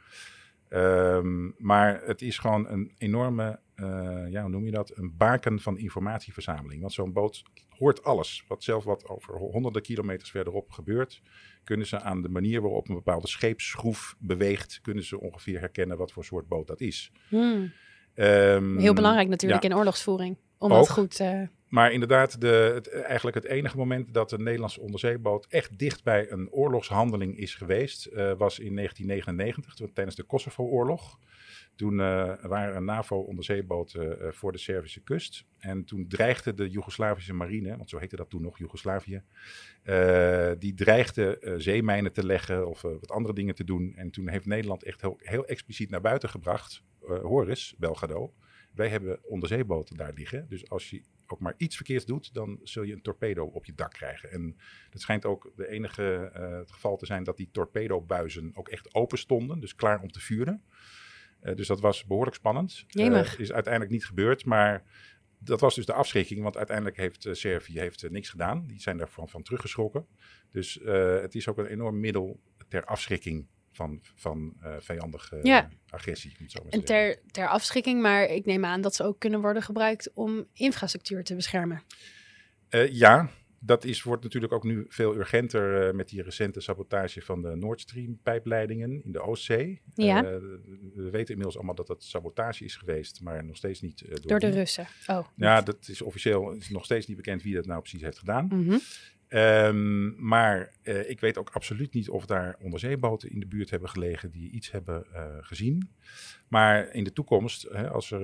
Um, 0.69 1.55
maar 1.57 2.01
het 2.05 2.21
is 2.21 2.37
gewoon 2.37 2.69
een 2.69 2.91
enorme, 2.97 3.59
uh, 3.75 3.85
ja, 4.29 4.41
hoe 4.41 4.49
noem 4.49 4.65
je 4.65 4.71
dat? 4.71 4.97
Een 4.97 5.17
baken 5.17 5.59
van 5.59 5.77
informatieverzameling. 5.77 6.81
Want 6.81 6.93
zo'n 6.93 7.13
boot 7.13 7.43
hoort 7.69 8.03
alles. 8.03 8.43
Wat 8.47 8.63
zelf 8.63 8.83
wat 8.83 9.07
over 9.07 9.35
honderden 9.35 9.81
kilometers 9.81 10.31
verderop 10.31 10.71
gebeurt, 10.71 11.21
kunnen 11.63 11.87
ze 11.87 11.99
aan 11.99 12.21
de 12.21 12.29
manier 12.29 12.61
waarop 12.61 12.89
een 12.89 12.95
bepaalde 12.95 13.27
scheepsschroef 13.27 14.15
beweegt, 14.19 14.79
kunnen 14.81 15.03
ze 15.03 15.19
ongeveer 15.19 15.59
herkennen 15.59 15.97
wat 15.97 16.11
voor 16.11 16.25
soort 16.25 16.47
boot 16.47 16.67
dat 16.67 16.81
is. 16.81 17.11
Hmm. 17.27 17.71
Um, 18.15 18.77
Heel 18.77 18.93
belangrijk 18.93 19.27
natuurlijk 19.27 19.63
ja, 19.63 19.69
in 19.69 19.75
oorlogsvoering. 19.75 20.37
Om 20.57 20.71
ook, 20.71 20.77
dat 20.77 20.89
goed. 20.89 21.19
Uh... 21.19 21.41
Maar 21.73 21.91
inderdaad, 21.91 22.41
de, 22.41 22.71
het, 22.73 22.91
eigenlijk 22.91 23.35
het 23.35 23.45
enige 23.45 23.77
moment 23.77 24.13
dat 24.13 24.31
een 24.31 24.43
Nederlandse 24.43 24.81
onderzeeboot 24.81 25.45
echt 25.49 25.79
dicht 25.79 26.03
bij 26.03 26.31
een 26.31 26.51
oorlogshandeling 26.51 27.37
is 27.37 27.55
geweest, 27.55 28.07
uh, 28.07 28.13
was 28.13 28.59
in 28.59 28.75
1999, 28.75 29.73
toen, 29.73 29.93
tijdens 29.93 30.15
de 30.15 30.23
Kosovo-oorlog. 30.23 31.19
Toen 31.75 31.93
uh, 31.93 32.33
waren 32.41 32.75
er 32.75 32.81
NAVO-onderzeeboten 32.81 34.17
uh, 34.21 34.27
voor 34.31 34.51
de 34.51 34.57
Servische 34.57 35.01
kust. 35.01 35.45
En 35.59 35.83
toen 35.83 36.07
dreigde 36.07 36.53
de 36.53 36.69
Joegoslavische 36.69 37.33
marine, 37.33 37.77
want 37.77 37.89
zo 37.89 37.97
heette 37.97 38.15
dat 38.15 38.29
toen 38.29 38.41
nog, 38.41 38.57
Joegoslavië, 38.57 39.21
uh, 39.83 40.51
die 40.59 40.73
dreigde 40.73 41.55
zeemijnen 41.57 42.11
te 42.11 42.25
leggen 42.25 42.67
of 42.67 42.81
wat 42.81 43.11
andere 43.11 43.33
dingen 43.33 43.55
te 43.55 43.63
doen. 43.63 43.93
En 43.95 44.11
toen 44.11 44.29
heeft 44.29 44.45
Nederland 44.45 44.83
echt 44.83 45.01
heel, 45.01 45.17
heel 45.21 45.45
expliciet 45.45 45.89
naar 45.89 46.01
buiten 46.01 46.29
gebracht, 46.29 46.83
Horus, 47.07 47.75
Belgrado, 47.77 48.33
wij 48.73 48.89
hebben 48.89 49.19
onderzeeboten 49.23 49.97
daar 49.97 50.13
liggen. 50.13 50.45
Dus 50.49 50.69
als 50.69 50.89
je 50.89 51.01
ook 51.27 51.39
maar 51.39 51.53
iets 51.57 51.75
verkeerds 51.75 52.05
doet, 52.05 52.33
dan 52.33 52.59
zul 52.63 52.83
je 52.83 52.93
een 52.93 53.01
torpedo 53.01 53.45
op 53.45 53.65
je 53.65 53.73
dak 53.73 53.91
krijgen. 53.91 54.31
En 54.31 54.57
het 54.89 55.01
schijnt 55.01 55.25
ook 55.25 55.51
de 55.55 55.67
enige 55.67 56.31
uh, 56.35 56.57
het 56.57 56.71
geval 56.71 56.97
te 56.97 57.05
zijn 57.05 57.23
dat 57.23 57.37
die 57.37 57.49
torpedobuizen 57.51 58.51
ook 58.53 58.69
echt 58.69 58.93
open 58.93 59.17
stonden, 59.17 59.59
dus 59.59 59.75
klaar 59.75 60.01
om 60.01 60.11
te 60.11 60.19
vuren. 60.19 60.63
Uh, 61.43 61.55
dus 61.55 61.67
dat 61.67 61.79
was 61.79 62.05
behoorlijk 62.05 62.35
spannend. 62.35 62.85
Uh, 62.91 63.39
is 63.39 63.51
uiteindelijk 63.51 63.93
niet 63.93 64.05
gebeurd, 64.05 64.45
maar 64.45 64.83
dat 65.39 65.59
was 65.59 65.75
dus 65.75 65.85
de 65.85 65.93
afschrikking, 65.93 66.43
want 66.43 66.57
uiteindelijk 66.57 66.97
heeft 66.97 67.27
Servië 67.31 67.79
heeft, 67.79 68.09
niks 68.09 68.29
gedaan. 68.29 68.67
Die 68.67 68.81
zijn 68.81 68.97
daarvan 68.97 69.29
van 69.29 69.43
teruggeschrokken. 69.43 70.07
Dus 70.51 70.79
het 71.21 71.35
is 71.35 71.47
ook 71.47 71.57
een 71.57 71.65
enorm 71.65 71.99
middel 71.99 72.39
ter 72.67 72.85
afschrikking 72.85 73.47
van, 73.73 73.99
van 74.15 74.53
uh, 74.63 74.75
vijandige 74.79 75.39
ja. 75.43 75.69
agressie. 75.89 76.35
Zo 76.47 76.59
en 76.69 76.83
ter, 76.83 77.19
ter 77.31 77.47
afschrikking, 77.47 78.01
maar 78.01 78.25
ik 78.25 78.45
neem 78.45 78.65
aan 78.65 78.81
dat 78.81 78.95
ze 78.95 79.03
ook 79.03 79.19
kunnen 79.19 79.41
worden 79.41 79.63
gebruikt 79.63 80.11
om 80.13 80.45
infrastructuur 80.53 81.23
te 81.23 81.35
beschermen. 81.35 81.81
Uh, 82.69 82.93
ja, 82.93 83.29
dat 83.59 83.83
is, 83.83 84.03
wordt 84.03 84.23
natuurlijk 84.23 84.53
ook 84.53 84.63
nu 84.63 84.85
veel 84.87 85.15
urgenter 85.15 85.87
uh, 85.87 85.93
met 85.93 86.09
die 86.09 86.21
recente 86.21 86.61
sabotage 86.61 87.21
van 87.21 87.41
de 87.41 87.55
Nord 87.55 87.81
Stream 87.81 88.19
pijpleidingen 88.23 89.03
in 89.03 89.11
de 89.11 89.21
Oostzee. 89.21 89.81
Ja. 89.93 90.23
We 90.23 91.09
weten 91.11 91.29
inmiddels 91.29 91.55
allemaal 91.55 91.75
dat 91.75 91.87
dat 91.87 92.03
sabotage 92.03 92.63
is 92.63 92.75
geweest, 92.75 93.21
maar 93.21 93.45
nog 93.45 93.57
steeds 93.57 93.81
niet 93.81 94.05
door, 94.07 94.21
door 94.27 94.39
de. 94.39 94.49
Russen. 94.49 94.87
Oh. 95.07 95.27
Ja, 95.35 95.61
dat 95.61 95.87
is 95.87 96.01
officieel 96.01 96.51
is 96.51 96.69
nog 96.69 96.85
steeds 96.85 97.07
niet 97.07 97.17
bekend 97.17 97.43
wie 97.43 97.55
dat 97.55 97.65
nou 97.65 97.79
precies 97.79 98.01
heeft 98.01 98.19
gedaan. 98.19 98.47
Mm 98.51 98.67
-hmm. 98.67 98.79
Um, 99.35 100.15
maar 100.27 100.71
uh, 100.83 101.09
ik 101.09 101.19
weet 101.19 101.37
ook 101.37 101.49
absoluut 101.49 101.93
niet 101.93 102.09
of 102.09 102.25
daar 102.25 102.55
onderzeeboten 102.61 103.29
in 103.29 103.39
de 103.39 103.45
buurt 103.45 103.69
hebben 103.69 103.89
gelegen 103.89 104.31
die 104.31 104.51
iets 104.51 104.71
hebben 104.71 105.05
uh, 105.13 105.25
gezien. 105.39 105.89
Maar 106.47 106.93
in 106.93 107.03
de 107.03 107.13
toekomst, 107.13 107.67
hè, 107.71 107.89
als 107.89 108.11
er 108.11 108.21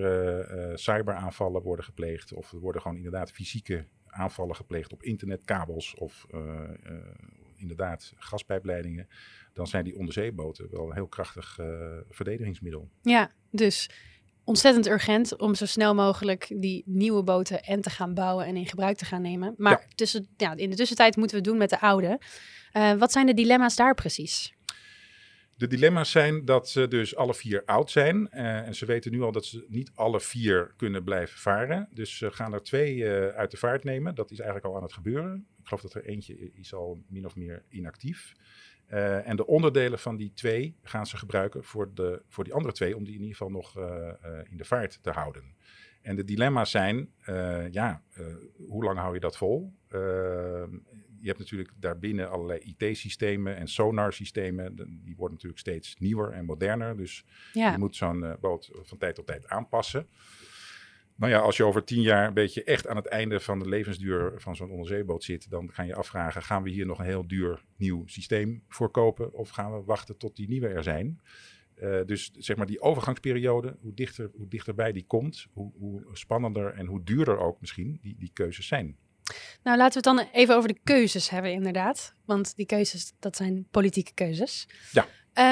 uh, 0.70 0.76
cyberaanvallen 0.76 1.62
worden 1.62 1.86
gepleegd 1.86 2.34
of 2.34 2.52
er 2.52 2.60
worden 2.60 2.82
gewoon 2.82 2.98
inderdaad 2.98 3.32
fysieke 3.32 3.86
aanvallen 4.06 4.56
gepleegd 4.56 4.94
op 4.94 5.04
internetkabels 5.04 5.96
of 5.96 6.28
inderdaad 7.56 8.14
gaspijpleidingen, 8.18 9.08
dan 9.54 9.68
zijn 9.68 9.84
die 9.84 9.98
onderzeeboten 9.98 10.70
wel 10.72 10.88
een 10.88 10.94
heel 10.94 11.08
krachtig 11.08 11.60
verdedigingsmiddel. 12.10 12.90
Ja, 13.02 13.32
dus 13.52 13.90
ontzettend 14.50 14.88
urgent 14.88 15.38
om 15.38 15.56
zo 15.56 15.66
snel 15.66 15.96
mogelijk 15.96 16.48
die 16.56 16.84
nieuwe 16.86 17.24
boten 17.24 17.64
en 17.64 17.82
te 17.82 17.90
gaan 17.90 18.14
bouwen 18.14 18.46
en 18.46 18.56
in 18.56 18.66
gebruik 18.66 18.98
te 18.98 19.06
gaan 19.06 19.22
nemen. 19.22 19.54
Maar 19.58 19.72
Ja. 19.72 19.96
tussen, 19.96 20.28
ja, 20.38 20.56
in 20.56 20.70
de 20.70 20.76
tussentijd 20.76 21.16
moeten 21.16 21.36
we 21.36 21.42
het 21.42 21.52
doen 21.52 21.60
met 21.60 21.70
de 21.70 21.80
oude. 21.80 22.22
Uh, 22.74 22.94
wat 22.94 23.12
zijn 23.12 23.26
de 23.26 23.34
dilemma's 23.34 23.76
daar 23.76 23.94
precies? 23.94 24.54
De 25.56 25.68
dilemma's 25.68 26.12
zijn 26.12 26.46
dat 26.46 26.70
ze 26.70 26.88
dus 26.88 27.16
alle 27.16 27.34
vier 27.34 27.66
oud 27.66 27.92
zijn. 27.92 28.28
Uh, 28.32 28.68
en 28.68 28.76
ze 28.76 28.86
weten 28.86 29.12
nu 29.12 29.22
al 29.22 29.32
dat 29.32 29.46
ze 29.46 29.66
niet 29.68 29.92
alle 29.96 30.20
vier 30.20 30.74
kunnen 30.78 31.04
blijven 31.04 31.40
varen. 31.40 31.88
Dus 31.94 32.18
ze 32.18 32.32
gaan 32.32 32.54
er 32.54 32.64
twee 32.64 32.96
uh, 32.96 33.28
uit 33.28 33.52
de 33.52 33.58
vaart 33.58 33.84
nemen. 33.84 34.16
Dat 34.16 34.32
is 34.32 34.40
eigenlijk 34.40 34.70
al 34.70 34.76
aan 34.76 34.84
het 34.84 34.94
gebeuren. 34.94 35.48
Ik 35.60 35.68
geloof 35.68 35.82
dat 35.82 35.94
er 35.94 36.06
eentje 36.06 36.52
is 36.54 36.74
al 36.74 37.04
min 37.08 37.26
of 37.26 37.36
meer 37.36 37.64
inactief. 37.70 38.34
Uh, 38.94 39.28
en 39.28 39.36
de 39.36 39.48
onderdelen 39.48 40.00
van 40.00 40.16
die 40.16 40.34
twee 40.34 40.76
gaan 40.84 41.06
ze 41.06 41.18
gebruiken 41.18 41.64
voor, 41.64 41.94
de, 41.94 42.22
voor 42.28 42.44
die 42.44 42.54
andere 42.54 42.74
twee, 42.74 42.96
om 42.96 43.04
die 43.04 43.14
in 43.14 43.22
ieder 43.22 43.36
geval 43.36 43.52
nog 43.52 43.78
uh, 43.78 43.84
uh, 43.86 44.40
in 44.50 44.58
de 44.58 44.66
vaart 44.66 45.00
te 45.02 45.12
houden. 45.12 45.44
En 46.02 46.16
de 46.16 46.24
dilemma's 46.24 46.72
zijn, 46.72 47.10
ja, 47.72 48.02
hoe 48.68 48.84
lang 48.84 48.98
hou 48.98 49.14
je 49.14 49.20
dat 49.20 49.38
vol? 49.38 49.74
je 51.22 51.28
hebt 51.28 51.40
natuurlijk 51.40 51.72
daarbinnen 51.80 52.30
allerlei 52.30 52.60
IT-systemen 52.60 53.56
en 53.56 53.68
sonarsystemen. 53.68 54.76
Die 54.76 55.16
worden 55.16 55.34
natuurlijk 55.34 55.60
steeds 55.60 55.96
nieuwer 56.00 56.32
en 56.32 56.46
moderner. 56.46 56.98
Dus 56.98 57.26
ja. 57.54 57.72
je 57.72 57.78
moet 57.78 57.96
zo'n 57.96 58.36
boot 58.40 58.70
van 58.84 58.98
tijd 58.98 59.16
tot 59.16 59.28
tijd 59.28 59.48
aanpassen. 59.48 60.08
Nou 61.20 61.32
ja, 61.32 61.40
als 61.40 61.58
je 61.58 61.64
over 61.64 61.84
tien 61.84 62.02
jaar 62.02 62.28
een 62.28 62.34
beetje 62.34 62.64
echt 62.64 62.88
aan 62.88 62.96
het 62.96 63.08
einde 63.08 63.40
van 63.40 63.60
de 63.60 63.70
levensduur 63.70 64.34
van 64.36 64.56
zo'n 64.56 64.72
onderzeeboot 64.72 65.24
zit, 65.24 65.50
dan 65.50 65.70
ga 65.74 65.84
je 65.84 65.96
afvragen: 65.96 66.44
gaan 66.44 66.64
we 66.64 66.70
hier 66.70 66.86
nog 66.86 67.00
een 67.00 67.06
heel 67.06 67.28
duur 67.28 67.64
nieuw 67.78 68.08
systeem 68.08 68.64
voor 68.68 68.92
kopen? 68.92 69.34
Of 69.34 69.50
gaan 69.50 69.74
we 69.74 69.84
wachten 69.84 70.18
tot 70.18 70.36
die 70.36 70.48
nieuwe 70.48 70.68
er 70.68 70.84
zijn? 70.84 71.22
Uh, 71.76 72.00
dus 72.06 72.32
zeg 72.34 72.56
maar 72.56 72.66
die 72.66 72.82
overgangsperiode, 72.82 73.78
hoe, 73.82 73.94
dichter, 73.94 74.32
hoe 74.34 74.48
dichterbij 74.48 74.92
die 74.92 75.06
komt, 75.06 75.48
hoe, 75.54 75.72
hoe 75.78 76.04
spannender 76.12 76.74
en 76.74 76.86
hoe 76.86 77.04
duurder 77.04 77.38
ook 77.38 77.62
misschien 77.62 78.00
die, 78.02 78.16
die 78.18 78.32
keuzes 78.34 78.68
zijn. 78.68 78.98
Nou, 79.64 79.78
laten 79.78 80.02
we 80.02 80.10
het 80.10 80.18
dan 80.18 80.28
even 80.34 80.56
over 80.56 80.68
de 80.68 80.80
keuzes 80.84 81.30
hebben, 81.30 81.52
inderdaad. 81.52 82.14
Want 82.26 82.56
die 82.56 82.66
keuzes, 82.66 83.14
dat 83.20 83.36
zijn 83.36 83.68
politieke 83.72 84.14
keuzes. 84.14 84.68
Ja. 84.92 85.08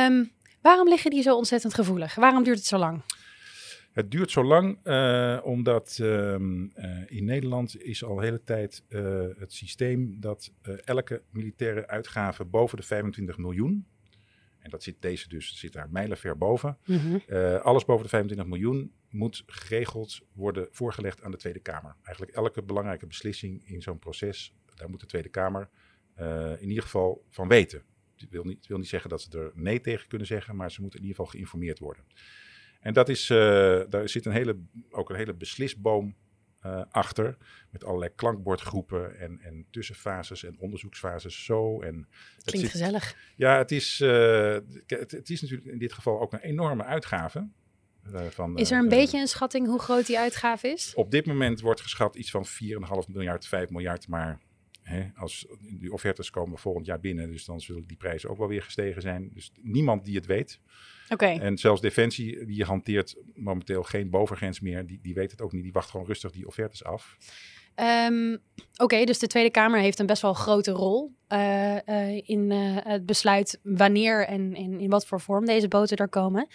Um, 0.06 0.32
waarom 0.62 0.88
liggen 0.88 1.12
die 1.12 1.22
zo 1.22 1.36
ontzettend 1.36 1.74
gevoelig? 1.74 2.16
Waarom 2.16 2.44
duurt 2.44 2.58
het 2.58 2.68
zo 2.68 2.78
lang? 2.78 3.02
Het 3.98 4.12
duurt 4.12 4.32
zo 4.32 4.44
lang 4.44 4.78
uh, 4.84 5.40
omdat 5.44 5.98
uh, 6.02 6.08
uh, 6.08 6.68
in 7.06 7.26
Nederland 7.26 7.82
is 7.82 8.04
al 8.04 8.16
de 8.16 8.24
hele 8.24 8.44
tijd 8.44 8.84
uh, 8.90 9.26
het 9.38 9.54
systeem 9.54 10.20
dat 10.20 10.52
elke 10.84 11.22
militaire 11.30 11.88
uitgave 11.88 12.46
boven 12.46 12.78
de 12.78 12.84
25 12.84 13.38
miljoen, 13.38 13.88
en 14.60 14.70
dat 14.70 14.84
zit 14.84 15.02
deze 15.02 15.30
dus 15.30 15.60
zit 15.60 15.74
daar 15.74 15.90
mijlenver 15.90 16.38
boven, 16.38 16.78
Mm 16.86 16.98
-hmm. 16.98 17.22
alles 17.62 17.86
boven 17.86 18.04
de 18.04 18.10
25 18.10 18.48
miljoen 18.48 18.92
moet 19.10 19.44
geregeld 19.46 20.22
worden 20.34 20.68
voorgelegd 20.72 21.24
aan 21.24 21.32
de 21.32 21.38
Tweede 21.38 21.60
Kamer. 21.60 21.96
Eigenlijk 22.04 22.38
elke 22.38 22.64
belangrijke 22.64 23.08
beslissing 23.08 23.68
in 23.68 23.82
zo'n 23.82 24.00
proces, 24.00 24.54
daar 24.76 24.90
moet 24.90 25.00
de 25.00 25.06
Tweede 25.06 25.30
Kamer 25.30 25.70
in 26.60 26.70
ieder 26.70 26.84
geval 26.84 27.26
van 27.30 27.48
weten. 27.48 27.84
Het 28.16 28.30
wil, 28.30 28.44
niet, 28.44 28.58
het 28.58 28.68
wil 28.68 28.78
niet 28.78 28.88
zeggen 28.88 29.10
dat 29.10 29.22
ze 29.22 29.38
er 29.40 29.52
nee 29.54 29.82
tegen 29.82 30.08
kunnen 30.08 30.28
zeggen, 30.28 30.56
maar 30.56 30.72
ze 30.72 30.82
moeten 30.82 31.00
in 31.00 31.06
ieder 31.06 31.18
geval 31.18 31.34
geïnformeerd 31.34 31.80
worden. 31.80 32.04
En 32.82 32.94
dat 32.94 33.10
is, 33.10 33.30
uh, 33.30 33.38
daar 33.90 34.10
zit 34.10 34.26
een 34.26 34.32
hele, 34.32 34.58
ook 34.90 35.10
een 35.10 35.16
hele 35.16 35.34
beslisboom 35.34 36.16
uh, 36.66 36.82
achter. 36.90 37.38
Met 37.70 37.84
allerlei 37.84 38.12
klankbordgroepen 38.16 39.20
en, 39.20 39.40
en 39.42 39.66
tussenfases 39.72 40.44
en 40.44 40.56
onderzoeksfases 40.60 41.46
zo. 41.46 41.82
En 41.82 42.08
Klinkt 42.44 42.60
zit, 42.62 42.70
gezellig. 42.70 43.16
Ja, 43.36 43.58
het 43.58 43.72
is, 43.72 44.00
uh, 44.00 44.58
het, 44.86 45.12
het, 45.12 45.30
is 45.30 45.42
natuurlijk 45.42 45.70
in 45.70 45.78
dit 45.78 45.94
geval 45.94 46.22
ook 46.22 46.34
een 46.34 46.40
enorme 46.40 46.84
uitgave. 46.84 47.48
Uh, 48.14 48.26
van, 48.26 48.58
is 48.58 48.72
er 48.72 48.80
een 48.80 48.90
beetje 48.90 49.20
een 49.20 49.28
schatting 49.28 49.68
hoe 49.68 49.80
groot 49.80 50.06
die 50.06 50.20
uitgave 50.20 50.68
is? 50.68 50.94
Op 50.96 51.12
dit 51.12 51.26
moment 51.26 51.62
wordt 51.62 51.82
geschat 51.82 52.16
iets 52.16 52.32
van 52.32 52.46
4,5 52.48 52.52
miljard, 53.08 53.48
5 53.48 53.70
miljard. 53.70 54.08
Maar 54.08 54.40
hè, 54.82 55.10
als 55.16 55.48
die 55.60 55.94
offertes 55.94 56.30
komen 56.30 56.58
volgend 56.58 56.86
jaar 56.86 57.00
binnen, 57.00 57.32
dus 57.32 57.46
dan 57.46 57.62
zullen 57.62 57.88
die 57.88 57.98
prijzen 57.98 58.30
ook 58.30 58.38
wel 58.38 58.48
weer 58.48 58.64
gestegen 58.64 59.02
zijn. 59.02 59.30
Dus 59.34 59.52
niemand 59.62 60.06
die 60.06 60.16
het 60.16 60.26
weet. 60.26 60.60
Okay. 61.10 61.38
En 61.38 61.58
zelfs 61.58 61.82
Defensie, 61.82 62.46
die 62.46 62.64
hanteert 62.64 63.16
momenteel 63.34 63.84
geen 63.84 64.10
bovengrens 64.10 64.60
meer. 64.60 64.86
Die, 64.86 65.00
die 65.02 65.14
weet 65.14 65.32
het 65.32 65.42
ook 65.42 65.52
niet. 65.52 65.64
Die 65.64 65.72
wacht 65.72 65.90
gewoon 65.90 66.06
rustig 66.06 66.32
die 66.32 66.48
offertes 66.48 66.84
af. 66.84 67.18
Um, 68.10 68.34
Oké, 68.34 68.84
okay, 68.84 69.06
dus 69.06 69.20
de 69.20 69.28
Tweede 69.28 69.52
Kamer 69.52 69.80
heeft 69.80 70.00
een 70.00 70.06
best 70.06 70.22
wel 70.22 70.34
grote 70.34 70.72
rol 70.72 71.16
uh, 71.30 71.76
uh, 71.76 72.22
in 72.30 72.52
uh, 72.52 72.78
het 72.80 73.06
besluit 73.06 73.60
wanneer 73.64 74.26
en 74.26 74.56
in, 74.56 74.80
in 74.80 74.90
wat 74.90 75.06
voor 75.06 75.22
vorm 75.22 75.46
deze 75.46 75.68
boten 75.68 75.98
er 75.98 76.10
komen. 76.10 76.48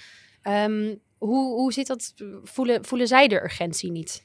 Um, 0.49 1.01
hoe, 1.19 1.55
hoe 1.55 1.73
zit 1.73 1.87
dat? 1.87 2.15
Voelen, 2.43 2.85
voelen 2.85 3.07
zij 3.07 3.29
de 3.29 3.43
urgentie 3.43 3.91
niet? 3.91 4.25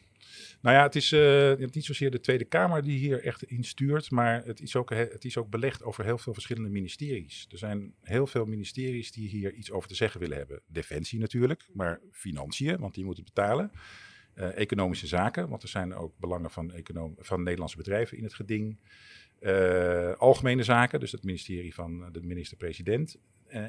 Nou 0.67 0.79
ja, 0.79 0.85
het 0.85 0.95
is 0.95 1.11
uh, 1.11 1.53
niet 1.55 1.85
zozeer 1.85 2.11
de 2.11 2.19
Tweede 2.19 2.45
Kamer 2.45 2.83
die 2.83 2.97
hier 2.97 3.23
echt 3.23 3.43
in 3.43 3.63
stuurt, 3.63 4.11
maar 4.11 4.45
het 4.45 4.61
is, 4.61 4.75
ook, 4.75 4.89
het 4.89 5.25
is 5.25 5.37
ook 5.37 5.49
belegd 5.49 5.83
over 5.83 6.03
heel 6.03 6.17
veel 6.17 6.33
verschillende 6.33 6.69
ministeries. 6.69 7.47
Er 7.51 7.57
zijn 7.57 7.93
heel 8.01 8.27
veel 8.27 8.45
ministeries 8.45 9.11
die 9.11 9.29
hier 9.29 9.53
iets 9.53 9.71
over 9.71 9.89
te 9.89 9.95
zeggen 9.95 10.19
willen 10.19 10.37
hebben. 10.37 10.61
Defensie 10.67 11.19
natuurlijk, 11.19 11.67
maar 11.73 12.01
financiën, 12.11 12.79
want 12.79 12.93
die 12.93 13.05
moeten 13.05 13.23
betalen. 13.23 13.71
Uh, 14.35 14.57
economische 14.57 15.07
zaken, 15.07 15.49
want 15.49 15.63
er 15.63 15.69
zijn 15.69 15.93
ook 15.93 16.13
belangen 16.19 16.51
van, 16.51 16.73
van 17.17 17.43
Nederlandse 17.43 17.77
bedrijven 17.77 18.17
in 18.17 18.23
het 18.23 18.33
geding. 18.33 18.79
Uh, 19.39 20.11
algemene 20.11 20.63
zaken, 20.63 20.99
dus 20.99 21.11
het 21.11 21.23
ministerie 21.23 21.73
van 21.73 22.11
de 22.11 22.21
minister-president. 22.21 23.17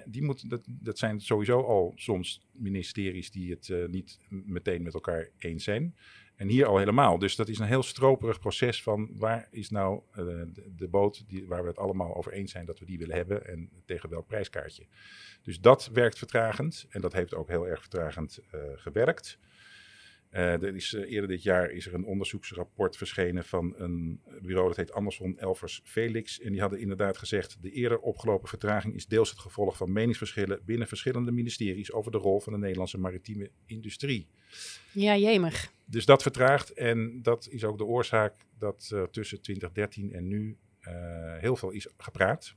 Die 0.04 0.22
moet, 0.22 0.50
dat, 0.50 0.64
dat 0.66 0.98
zijn 0.98 1.20
sowieso 1.20 1.60
al 1.62 1.92
soms 1.96 2.46
ministeries 2.52 3.30
die 3.30 3.50
het 3.50 3.72
niet 3.90 4.18
meteen 4.28 4.82
met 4.82 4.94
elkaar 4.94 5.28
eens 5.38 5.64
zijn. 5.64 5.94
En 6.38 6.48
hier 6.48 6.66
al 6.66 6.78
helemaal. 6.78 7.18
Dus 7.18 7.36
dat 7.36 7.48
is 7.48 7.58
een 7.58 7.66
heel 7.66 7.82
stroperig 7.82 8.40
proces 8.40 8.82
van 8.82 9.10
waar 9.16 9.48
is 9.50 9.70
nou 9.70 10.00
uh, 10.10 10.42
de, 10.76 10.88
boot 10.88 11.24
die, 11.28 11.46
waar 11.46 11.62
we 11.62 11.68
het 11.68 11.78
allemaal 11.78 12.16
over 12.16 12.32
eens 12.32 12.52
zijn 12.52 12.64
dat 12.64 12.78
we 12.78 12.84
die 12.84 12.98
willen 12.98 13.16
hebben 13.16 13.46
en 13.46 13.70
tegen 13.84 14.08
welk 14.08 14.26
prijskaartje. 14.26 14.86
Dus 15.42 15.60
dat 15.60 15.90
werkt 15.92 16.18
vertragend 16.18 16.86
en 16.90 17.00
dat 17.00 17.12
heeft 17.12 17.34
ook 17.34 17.48
heel 17.48 17.68
erg 17.68 17.80
vertragend 17.80 18.40
uh, 18.54 18.60
gewerkt. 18.74 19.38
Uh, 20.32 20.62
er 20.62 20.74
is, 20.74 20.92
eerder 20.92 21.28
dit 21.28 21.42
jaar 21.42 21.70
is 21.70 21.86
er 21.86 21.94
een 21.94 22.04
onderzoeksrapport 22.04 22.96
verschenen 22.96 23.44
van 23.44 23.74
een 23.76 24.20
bureau 24.42 24.68
dat 24.68 24.76
heet 24.76 24.92
Anderson 24.92 25.38
Elvers 25.38 25.80
Felix. 25.84 26.40
En 26.40 26.52
die 26.52 26.60
hadden 26.60 26.80
inderdaad 26.80 27.18
gezegd, 27.18 27.56
de 27.60 27.70
eerder 27.70 27.98
opgelopen 27.98 28.48
vertraging 28.48 28.94
is 28.94 29.06
deels 29.06 29.30
het 29.30 29.38
gevolg 29.38 29.76
van 29.76 29.92
meningsverschillen 29.92 30.60
binnen 30.64 30.88
verschillende 30.88 31.30
ministeries 31.30 31.92
over 31.92 32.12
de 32.12 32.18
rol 32.18 32.40
van 32.40 32.52
de 32.52 32.58
Nederlandse 32.58 32.98
maritieme 32.98 33.50
industrie. 33.66 34.28
Ja, 34.92 35.16
jemig. 35.16 35.72
Dus 35.84 36.04
dat 36.06 36.22
vertraagt 36.22 36.72
en 36.72 37.22
dat 37.22 37.48
is 37.50 37.64
ook 37.64 37.78
de 37.78 37.84
oorzaak 37.84 38.34
dat 38.58 38.90
uh, 38.92 39.02
tussen 39.02 39.40
2013 39.40 40.12
en 40.12 40.28
nu 40.28 40.56
heel 41.38 41.56
veel 41.56 41.70
is 41.70 41.88
gepraat, 41.96 42.54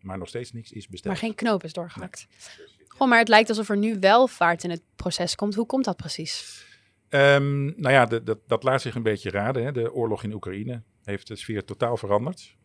maar 0.00 0.18
nog 0.18 0.28
steeds 0.28 0.52
niks 0.52 0.72
is 0.72 0.88
besteld. 0.88 1.14
Maar 1.14 1.22
geen 1.22 1.34
knoop 1.34 1.64
is 1.64 1.72
doorgehakt. 1.72 2.26
Nee. 2.58 2.68
Goh, 2.88 3.08
maar 3.08 3.18
het 3.18 3.28
lijkt 3.28 3.48
alsof 3.48 3.68
er 3.68 3.76
nu 3.76 3.98
wel 3.98 4.26
vaart 4.26 4.64
in 4.64 4.70
het 4.70 4.82
proces 4.96 5.34
komt. 5.34 5.54
Hoe 5.54 5.66
komt 5.66 5.84
dat 5.84 5.96
precies? 5.96 6.64
Um, 7.10 7.64
nou 7.64 7.94
ja, 7.94 8.06
de, 8.06 8.22
de, 8.22 8.38
dat 8.46 8.62
laat 8.62 8.82
zich 8.82 8.94
een 8.94 9.02
beetje 9.02 9.30
raden. 9.30 9.64
Hè. 9.64 9.72
De 9.72 9.92
oorlog 9.92 10.22
in 10.22 10.32
Oekraïne 10.32 10.82
heeft 11.04 11.26
de 11.26 11.36
sfeer 11.36 11.64
totaal 11.64 11.96
veranderd. 11.96 12.58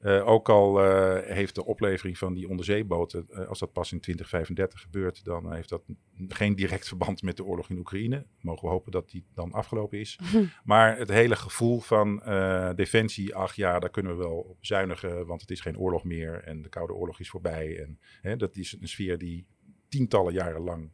Uh, 0.00 0.28
ook 0.28 0.48
al 0.48 0.84
uh, 0.84 1.18
heeft 1.22 1.54
de 1.54 1.64
oplevering 1.64 2.18
van 2.18 2.34
die 2.34 2.48
onderzeeboten, 2.48 3.26
uh, 3.30 3.48
als 3.48 3.58
dat 3.58 3.72
pas 3.72 3.92
in 3.92 4.00
2035 4.00 4.80
gebeurt, 4.80 5.24
dan 5.24 5.52
heeft 5.54 5.68
dat 5.68 5.82
geen 6.28 6.54
direct 6.54 6.88
verband 6.88 7.22
met 7.22 7.36
de 7.36 7.44
oorlog 7.44 7.70
in 7.70 7.78
Oekraïne. 7.78 8.26
Mogen 8.40 8.64
we 8.64 8.74
hopen 8.74 8.92
dat 8.92 9.10
die 9.10 9.24
dan 9.34 9.52
afgelopen 9.52 9.98
is. 9.98 10.18
maar 10.64 10.98
het 10.98 11.08
hele 11.08 11.36
gevoel 11.36 11.80
van 11.80 12.22
eh, 12.22 12.70
defensie, 12.74 13.34
ach 13.34 13.54
ja, 13.54 13.78
daar 13.78 13.90
kunnen 13.90 14.16
we 14.16 14.22
wel 14.22 14.36
op 14.36 14.56
zuinigen, 14.60 15.26
want 15.26 15.40
het 15.40 15.50
is 15.50 15.60
geen 15.60 15.78
oorlog 15.78 16.04
meer 16.04 16.42
en 16.44 16.62
de 16.62 16.68
Koude 16.68 16.92
Oorlog 16.92 17.20
is 17.20 17.30
voorbij. 17.30 17.78
En 17.82 17.98
hè, 18.20 18.36
dat 18.36 18.56
is 18.56 18.76
een 18.80 18.88
sfeer 18.88 19.18
die 19.18 19.46
tientallen 19.88 20.32
jaren 20.32 20.62
lang 20.62 20.90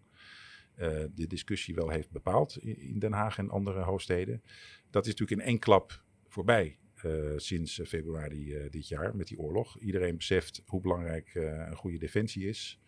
de 1.15 1.27
discussie 1.27 1.75
wel 1.75 1.89
heeft 1.89 2.11
bepaald 2.11 2.59
in, 2.59 2.99
Den 2.99 3.13
Haag 3.13 3.39
en 3.39 3.51
andere 3.51 3.83
hoofdsteden. 3.83 4.43
Dat 4.91 5.07
is 5.07 5.11
natuurlijk 5.11 5.41
in 5.41 5.47
één 5.47 5.59
klap 5.59 6.03
voorbij. 6.29 6.79
Uh, 7.05 7.33
sinds 7.37 7.81
februari 7.85 8.69
dit 8.71 8.89
jaar 8.89 9.17
met 9.17 9.27
die 9.27 9.39
oorlog. 9.39 9.79
Iedereen 9.79 10.17
beseft 10.17 10.63
hoe 10.67 10.81
belangrijk 10.81 11.35
een 11.35 11.77
goede 11.77 11.99
defensie 11.99 12.49
is. 12.49 12.81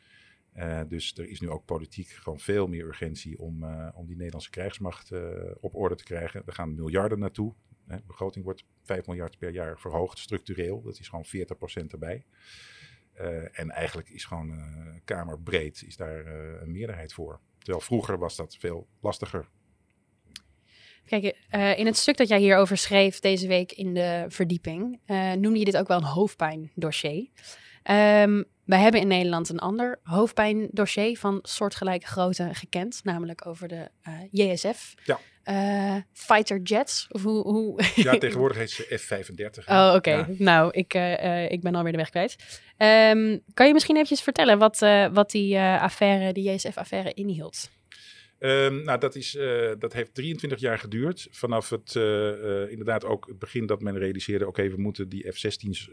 dus 0.89 1.17
er 1.19 1.29
is 1.29 1.41
nu 1.41 1.49
ook 1.49 1.65
politiek 1.65 2.09
gewoon 2.09 2.41
veel 2.41 2.67
meer 2.67 2.87
urgentie 2.87 3.39
om, 3.39 3.65
om 3.95 4.07
die 4.07 4.17
Nederlandse 4.17 4.51
krijgsmacht 4.51 5.13
op 5.61 5.75
orde 5.75 5.95
te 5.95 6.05
krijgen. 6.05 6.43
Er 6.47 6.53
gaan 6.53 6.75
miljarden 6.75 7.19
naartoe. 7.19 7.55
De 7.87 8.03
begroting 8.07 8.45
wordt 8.45 8.65
5 8.83 9.07
miljard 9.07 9.39
per 9.39 9.51
jaar 9.51 9.79
verhoogd, 9.79 10.19
structureel. 10.19 10.83
Dat 10.83 10.99
is 10.99 11.09
gewoon 11.09 11.27
40% 11.85 11.87
erbij. 11.87 12.25
En 13.53 13.71
eigenlijk 13.71 14.09
is 14.09 14.25
gewoon 14.25 14.53
kamerbreed 15.05 15.83
is 15.87 15.97
daar 15.97 16.27
een 16.63 16.71
meerderheid 16.71 17.13
voor. 17.13 17.41
Terwijl 17.63 17.85
vroeger 17.85 18.19
was 18.19 18.37
dat 18.37 18.57
veel 18.59 18.87
lastiger. 19.01 19.49
Kijk, 21.07 21.25
in 21.77 21.87
het 21.87 21.97
stuk 21.97 22.17
dat 22.17 22.29
jij 22.29 22.39
hierover 22.39 22.77
schreef 22.77 23.21
deze 23.21 23.47
week 23.47 23.73
in 23.73 23.95
de 23.95 24.25
verdieping, 24.29 25.01
noemde 25.39 25.59
je 25.59 25.65
dit 25.65 25.77
ook 25.77 25.89
wel 25.89 25.97
een 25.97 26.05
hoofdpijndossier. 26.05 27.29
Um, 27.91 28.45
wij 28.65 28.81
hebben 28.81 29.01
in 29.01 29.07
Nederland 29.07 29.49
een 29.49 29.59
ander 29.59 30.01
hoofdpijndossier 30.03 31.19
van 31.19 31.39
soortgelijke 31.43 32.07
grootte 32.07 32.49
gekend, 32.53 33.01
namelijk 33.05 33.47
over 33.47 33.69
de 33.69 33.89
JSF. 34.31 34.95
Ja. 35.05 35.19
Uh, 35.45 35.97
fighter 36.13 36.61
jets? 36.63 37.07
Of 37.11 37.23
hoe, 37.23 37.43
hoe... 37.43 37.83
Ja, 37.95 38.19
tegenwoordig 38.19 38.57
heet 38.57 38.71
ze 38.71 38.97
F-35. 38.99 39.65
Oh, 39.65 39.93
oké. 39.97 40.27
Nou, 40.39 40.71
ik, 40.73 40.95
uh, 40.95 41.51
ik 41.51 41.61
ben 41.61 41.75
alweer 41.75 41.93
de 41.93 41.99
weg 41.99 42.11
kwijt. 42.11 42.37
Um, 42.79 43.43
kan 43.55 43.67
je 43.67 43.73
misschien 43.73 43.95
eventjes 43.95 44.23
vertellen 44.23 44.59
wat, 44.59 44.79
wat 45.13 45.31
die 45.31 45.59
affaire, 45.59 46.33
die 46.33 46.53
JSF-affaire 46.53 47.13
inhield? 47.13 47.71
Um, 48.43 48.83
nou, 48.83 48.99
dat, 48.99 49.15
is, 49.15 49.39
dat 49.79 49.93
heeft 49.93 50.15
23 50.15 50.61
jaar 50.61 50.79
geduurd. 50.79 51.29
Vanaf 51.31 51.71
het 51.71 51.95
inderdaad 52.71 53.05
ook 53.05 53.27
het 53.27 53.39
begin 53.39 53.67
dat 53.67 53.81
men 53.81 53.99
realiseerde... 53.99 54.47
oké, 54.47 54.61
okay, 54.61 54.75
we 54.75 54.81
moeten 54.81 55.09
die 55.09 55.33
F-16's 55.33 55.91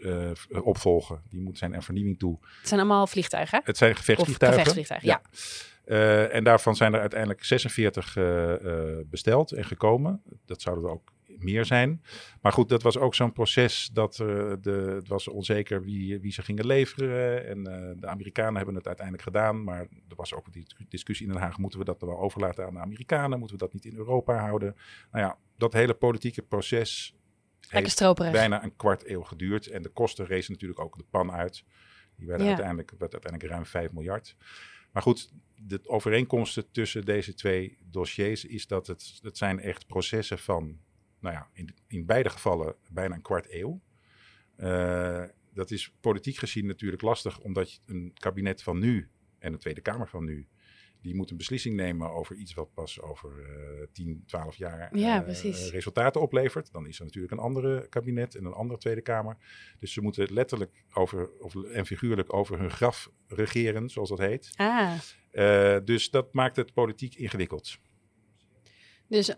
opvolgen. 0.62 1.22
Die 1.30 1.40
moeten 1.40 1.58
zijn 1.58 1.74
er 1.74 1.84
vernieuwing 1.84 2.20
toe. 2.20 2.38
Het 2.42 2.68
zijn 2.68 2.80
allemaal 2.80 3.08
vliegtuigen? 3.08 3.62
Het 3.64 3.78
zijn 3.78 3.96
gevechtsvliegtuigen. 3.96 4.62
Of 4.62 4.68
gevechtsvliegtuigen, 4.68 5.08
ja. 5.08 5.22
ja. 5.24 5.40
Uh, 5.88 6.36
en 6.36 6.44
daarvan 6.44 6.76
zijn 6.76 6.94
er 6.94 7.00
uiteindelijk 7.00 7.44
46 7.44 8.16
uh, 8.16 8.54
uh, 8.62 8.98
besteld 9.06 9.52
en 9.52 9.66
gekomen. 9.66 10.22
Dat 10.46 10.62
zouden 10.62 10.86
er 10.86 10.92
ook 10.92 11.12
meer 11.44 11.66
zijn. 11.66 12.02
Maar 12.42 12.52
goed, 12.52 12.70
dat 12.70 12.82
was 12.82 12.98
ook 12.98 13.16
zo'n 13.16 13.32
proces 13.32 13.90
dat 13.94 14.16
de, 14.16 14.94
het 14.96 15.08
was 15.08 15.28
onzeker 15.28 15.84
wie, 15.84 16.20
wie 16.20 16.32
ze 16.32 16.42
gingen 16.42 16.66
leveren. 16.66 17.48
En 17.48 17.64
de 18.00 18.08
Amerikanen 18.08 18.56
hebben 18.56 18.76
het 18.76 18.88
uiteindelijk 18.88 19.26
gedaan. 19.26 19.64
Maar 19.64 19.80
er 19.80 20.16
was 20.16 20.34
ook 20.34 20.54
die 20.54 20.66
discussie 20.90 21.28
in 21.28 21.34
Den 21.34 21.42
Haag: 21.42 21.58
moeten 21.58 21.80
we 21.80 21.86
dat 21.86 22.02
er 22.02 22.08
wel 22.08 22.20
overlaten 22.20 22.66
aan 22.66 22.74
de 22.74 22.80
Amerikanen? 22.80 23.40
Moeten 23.40 23.58
we 23.58 23.64
dat 23.64 23.74
niet 23.74 23.86
in 23.86 23.96
Europa 23.96 24.38
houden? 24.38 24.76
Nou 25.12 25.26
ja, 25.26 25.38
dat 25.58 25.74
hele 25.74 25.94
politieke 25.94 26.42
proces 26.42 27.16
heeft 27.68 28.04
bijna 28.16 28.64
een 28.64 28.76
kwart 28.76 29.10
eeuw 29.10 29.22
geduurd. 29.22 29.68
En 29.68 29.82
de 29.82 29.90
kosten 29.90 30.26
rezen 30.26 30.52
natuurlijk 30.52 30.80
ook 30.80 30.98
de 30.98 31.06
pan 31.10 31.32
uit. 31.32 31.64
Die 32.16 32.28
werden 32.28 32.46
ja. 32.46 32.52
uiteindelijk, 32.52 32.94
werd 32.98 33.12
uiteindelijk 33.12 33.52
ruim 33.52 33.66
5 33.66 33.92
miljard. 33.92 34.36
Maar 34.92 35.02
goed, 35.02 35.32
de 35.56 35.80
overeenkomsten 35.84 36.72
tussen 36.72 37.06
deze 37.06 37.34
twee 37.34 37.78
dossiers 37.84 38.46
is 38.46 38.68
dat 38.68 38.88
het, 38.88 39.20
het 39.22 39.38
zijn 39.38 39.60
echt 39.60 39.88
processen 39.88 40.40
van, 40.40 40.80
nou 41.20 41.36
ja, 41.36 41.50
in, 41.54 41.76
in 41.88 42.06
beide 42.06 42.30
gevallen 42.30 42.76
bijna 42.92 43.16
een 43.16 43.22
kwart 43.22 43.54
eeuw. 43.54 43.82
Uh, 44.58 45.24
dat 45.54 45.72
is 45.72 45.94
politiek 46.02 46.36
gezien 46.36 46.66
natuurlijk 46.66 47.02
lastig, 47.02 47.40
omdat 47.40 47.80
een 47.86 48.12
kabinet 48.14 48.64
van 48.64 48.80
nu 48.80 49.10
en 49.40 49.52
de 49.52 49.58
Tweede 49.58 49.82
Kamer 49.82 50.08
van 50.08 50.24
nu 50.24 50.48
die 51.02 51.16
moet 51.16 51.32
een 51.32 51.38
beslissing 51.38 51.76
nemen 51.76 52.12
over 52.12 52.36
iets 52.36 52.54
wat 52.54 52.74
pas 52.74 53.02
over 53.02 53.32
uh, 53.80 53.86
10, 53.92 54.24
12 54.26 54.56
jaar 54.56 54.98
ja, 54.98 55.26
uh, 55.28 55.70
resultaten 55.70 56.22
oplevert. 56.22 56.72
Dan 56.72 56.88
is 56.88 57.00
er 57.00 57.06
natuurlijk 57.06 57.34
een 57.34 57.40
andere 57.40 57.88
kabinet 57.90 58.36
en 58.36 58.46
een 58.46 58.54
andere 58.54 58.80
Tweede 58.80 59.02
Kamer. 59.02 59.38
Dus 59.80 59.94
ze 59.94 60.02
moeten 60.02 60.34
letterlijk 60.34 60.84
over, 60.94 61.30
of, 61.40 61.56
en 61.56 61.86
figuurlijk 61.86 62.34
over 62.34 62.60
hun 62.60 62.72
graf 62.72 63.10
regeren, 63.28 63.90
zoals 63.90 64.10
dat 64.10 64.18
heet. 64.18 64.52
Ah. 64.56 64.94
Uh, 65.32 65.78
dus 65.84 66.10
dat 66.10 66.34
maakt 66.34 66.56
het 66.56 66.74
politiek 66.74 67.16
ingewikkeld. 67.16 67.78
Dus 69.08 69.36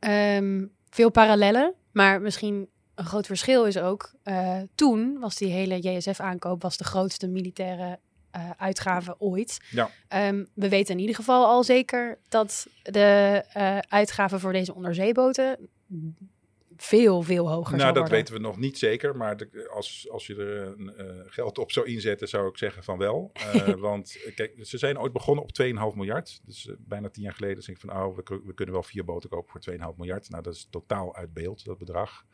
um, 0.00 0.72
veel 0.90 1.10
parallellen, 1.10 1.74
maar 1.92 2.20
misschien 2.20 2.68
een 2.94 3.04
groot 3.04 3.26
verschil 3.26 3.64
is 3.64 3.78
ook, 3.78 4.14
uh, 4.24 4.58
toen 4.74 5.18
was 5.18 5.36
die 5.36 5.52
hele 5.52 5.80
JSF-aankoop 5.80 6.62
was 6.62 6.76
de 6.76 6.84
grootste 6.84 7.28
militaire 7.28 7.98
uh, 8.36 8.50
uitgave 8.56 9.14
ooit. 9.18 9.60
Ja. 9.70 9.90
Um, 10.28 10.48
we 10.54 10.68
weten 10.68 10.94
in 10.94 11.00
ieder 11.00 11.14
geval 11.14 11.46
al 11.46 11.64
zeker 11.64 12.18
dat 12.28 12.66
de 12.82 13.44
uh, 13.56 13.78
uitgaven 13.78 14.40
voor 14.40 14.52
deze 14.52 14.74
onderzeeboten 14.74 15.68
veel, 16.82 17.22
veel 17.22 17.50
hoger 17.50 17.76
Nou, 17.76 17.86
dat 17.86 17.96
worden. 17.96 18.12
weten 18.12 18.34
we 18.34 18.40
nog 18.40 18.56
niet 18.56 18.78
zeker. 18.78 19.16
Maar 19.16 19.36
de, 19.36 19.68
als, 19.74 20.06
als 20.10 20.26
je 20.26 20.36
er 20.36 20.76
uh, 20.78 21.20
geld 21.26 21.58
op 21.58 21.72
zou 21.72 21.86
inzetten, 21.86 22.28
zou 22.28 22.48
ik 22.48 22.58
zeggen 22.58 22.84
van 22.84 22.98
wel. 22.98 23.32
want 23.78 24.32
kijk, 24.34 24.54
ze 24.62 24.78
zijn 24.78 24.98
ooit 24.98 25.12
begonnen 25.12 25.44
op 25.44 25.50
2,5 25.62 25.96
miljard. 25.96 26.40
Dus 26.44 26.70
bijna 26.78 27.08
tien 27.08 27.22
jaar 27.22 27.34
geleden 27.34 27.64
denk 27.64 27.78
ik 27.78 27.88
van, 27.88 28.02
oh, 28.02 28.16
we, 28.16 28.40
we, 28.44 28.54
kunnen 28.54 28.74
wel 28.74 28.82
vier 28.82 29.04
boten 29.04 29.30
kopen 29.30 29.62
voor 29.62 29.74
2,5 29.74 29.96
miljard. 29.96 30.30
Nou, 30.30 30.42
dat 30.42 30.54
is 30.54 30.66
totaal 30.70 31.16
uit 31.16 31.32
beeld, 31.32 31.64
dat 31.64 31.78
bedrag. 31.78 32.24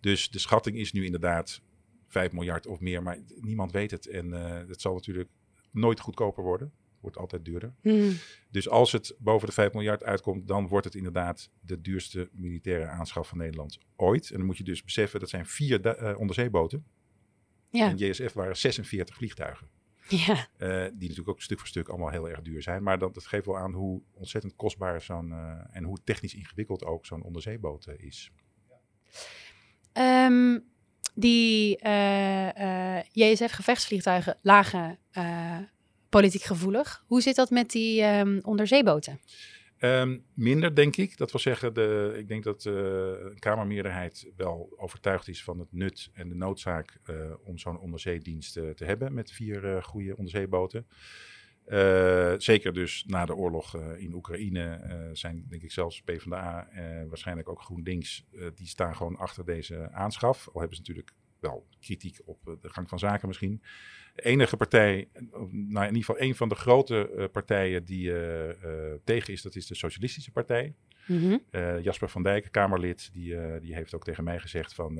Dus 0.00 0.30
de 0.30 0.38
schatting 0.38 0.76
is 0.76 0.92
nu 0.92 1.04
inderdaad 1.04 1.60
5 2.06 2.32
miljard 2.32 2.66
of 2.66 2.80
meer, 2.80 3.02
maar 3.02 3.18
niemand 3.40 3.72
weet 3.72 3.90
het. 3.90 4.06
En 4.06 4.30
het 4.68 4.80
zal 4.80 4.94
natuurlijk 4.94 5.28
nooit 5.70 6.00
goedkoper 6.00 6.42
worden. 6.42 6.72
Wordt 7.02 7.16
altijd 7.16 7.44
duurder. 7.44 7.74
Hmm. 7.80 8.12
Dus 8.50 8.68
als 8.68 8.92
het 8.92 9.14
boven 9.18 9.46
de 9.46 9.52
5 9.52 9.72
miljard 9.72 10.04
uitkomt, 10.04 10.48
dan 10.48 10.68
wordt 10.68 10.84
het 10.84 10.94
inderdaad 10.94 11.50
de 11.60 11.80
duurste 11.80 12.28
militaire 12.32 12.86
aanschaf 12.86 13.28
van 13.28 13.38
Nederland 13.38 13.78
ooit. 13.96 14.30
En 14.30 14.36
dan 14.36 14.46
moet 14.46 14.56
je 14.58 14.64
dus 14.64 14.84
beseffen, 14.84 15.20
dat 15.20 15.28
zijn 15.28 15.46
vier 15.46 16.02
uh, 16.02 16.18
onderzeeboten. 16.18 16.84
Ja. 17.70 17.88
En 17.88 17.96
JSF 17.96 18.32
waren 18.32 18.56
46 18.56 19.14
vliegtuigen. 19.14 19.68
Ja. 20.08 20.34
Uh, 20.34 20.68
die 20.84 21.08
natuurlijk 21.08 21.28
ook 21.28 21.42
stuk 21.42 21.58
voor 21.58 21.68
stuk 21.68 21.88
allemaal 21.88 22.10
heel 22.10 22.28
erg 22.28 22.42
duur 22.42 22.62
zijn. 22.62 22.82
Maar 22.82 22.98
dat, 22.98 23.14
dat 23.14 23.26
geeft 23.26 23.46
wel 23.46 23.58
aan 23.58 23.72
hoe 23.72 24.02
ontzettend 24.12 24.56
kostbaar 24.56 25.02
zo'n 25.02 25.28
uh, 25.28 25.60
en 25.70 25.84
hoe 25.84 25.98
technisch 26.04 26.34
ingewikkeld 26.34 26.84
ook 26.84 27.06
zo'n 27.06 27.22
onderzeeboot 27.22 27.88
is. 27.96 28.30
Um, 29.92 30.64
die 31.14 31.78
JSF-gevechtsvliegtuigen 33.12 34.36
lagen 34.42 34.98
politiek 36.12 36.42
gevoelig. 36.42 37.04
Hoe 37.06 37.20
zit 37.20 37.36
dat 37.36 37.50
met 37.50 37.70
die 37.70 38.02
um, 38.02 38.40
onderzeeboten? 38.42 39.20
Um, 39.80 40.24
minder, 40.34 40.74
denk 40.74 40.96
ik. 40.96 41.16
Dat 41.16 41.30
wil 41.30 41.40
zeggen, 41.40 41.74
de, 41.74 42.14
ik 42.18 42.28
denk 42.28 42.44
dat 42.44 42.62
de 42.62 43.34
Kamermeerderheid 43.38 44.32
wel 44.36 44.74
overtuigd 44.76 45.28
is 45.28 45.44
van 45.44 45.58
het 45.58 45.72
nut 45.72 46.10
en 46.12 46.28
de 46.28 46.34
noodzaak 46.34 46.98
om 47.44 47.58
zo'n 47.58 47.78
onderzeedienst 47.78 48.52
te 48.52 48.84
hebben 48.84 49.14
met 49.14 49.30
vier 49.30 49.82
goede 49.82 50.16
onderzeeboten. 50.16 50.86
Uh, 51.66 52.34
zeker 52.38 52.72
dus 52.72 53.04
na 53.06 53.24
de 53.24 53.34
oorlog 53.34 53.76
uh, 53.76 54.00
in 54.00 54.14
Oekraïne 54.14 54.80
uh, 54.84 55.08
zijn, 55.12 55.46
denk 55.48 55.62
ik, 55.62 55.72
zelfs 55.72 56.02
PvdA, 56.02 56.68
waarschijnlijk 57.08 57.48
ook 57.48 57.62
GroenLinks, 57.62 58.24
die 58.54 58.66
staan 58.66 58.96
gewoon 58.96 59.16
achter 59.16 59.44
deze 59.44 59.90
aanschaf. 59.92 60.48
Al 60.52 60.60
hebben 60.60 60.76
ze 60.76 60.82
natuurlijk 60.82 61.12
wel 61.42 61.66
kritiek 61.80 62.20
op 62.24 62.56
de 62.60 62.68
gang 62.68 62.88
van 62.88 62.98
zaken 62.98 63.28
misschien. 63.28 63.62
De 64.14 64.22
enige 64.22 64.56
partij, 64.56 65.08
nou 65.50 65.86
in 65.86 65.94
ieder 65.94 66.04
geval 66.04 66.20
een 66.20 66.34
van 66.34 66.48
de 66.48 66.54
grote 66.54 67.28
partijen 67.32 67.84
die 67.84 68.12
tegen 69.04 69.32
is, 69.32 69.42
dat 69.42 69.54
is 69.54 69.66
de 69.66 69.74
Socialistische 69.74 70.30
Partij. 70.30 70.74
Mm 71.06 71.18
-hmm. 71.18 71.80
Jasper 71.82 72.08
van 72.08 72.22
Dijk, 72.22 72.48
Kamerlid, 72.50 73.10
die, 73.12 73.60
die 73.60 73.74
heeft 73.74 73.94
ook 73.94 74.04
tegen 74.04 74.24
mij 74.24 74.38
gezegd 74.40 74.74
van 74.74 74.94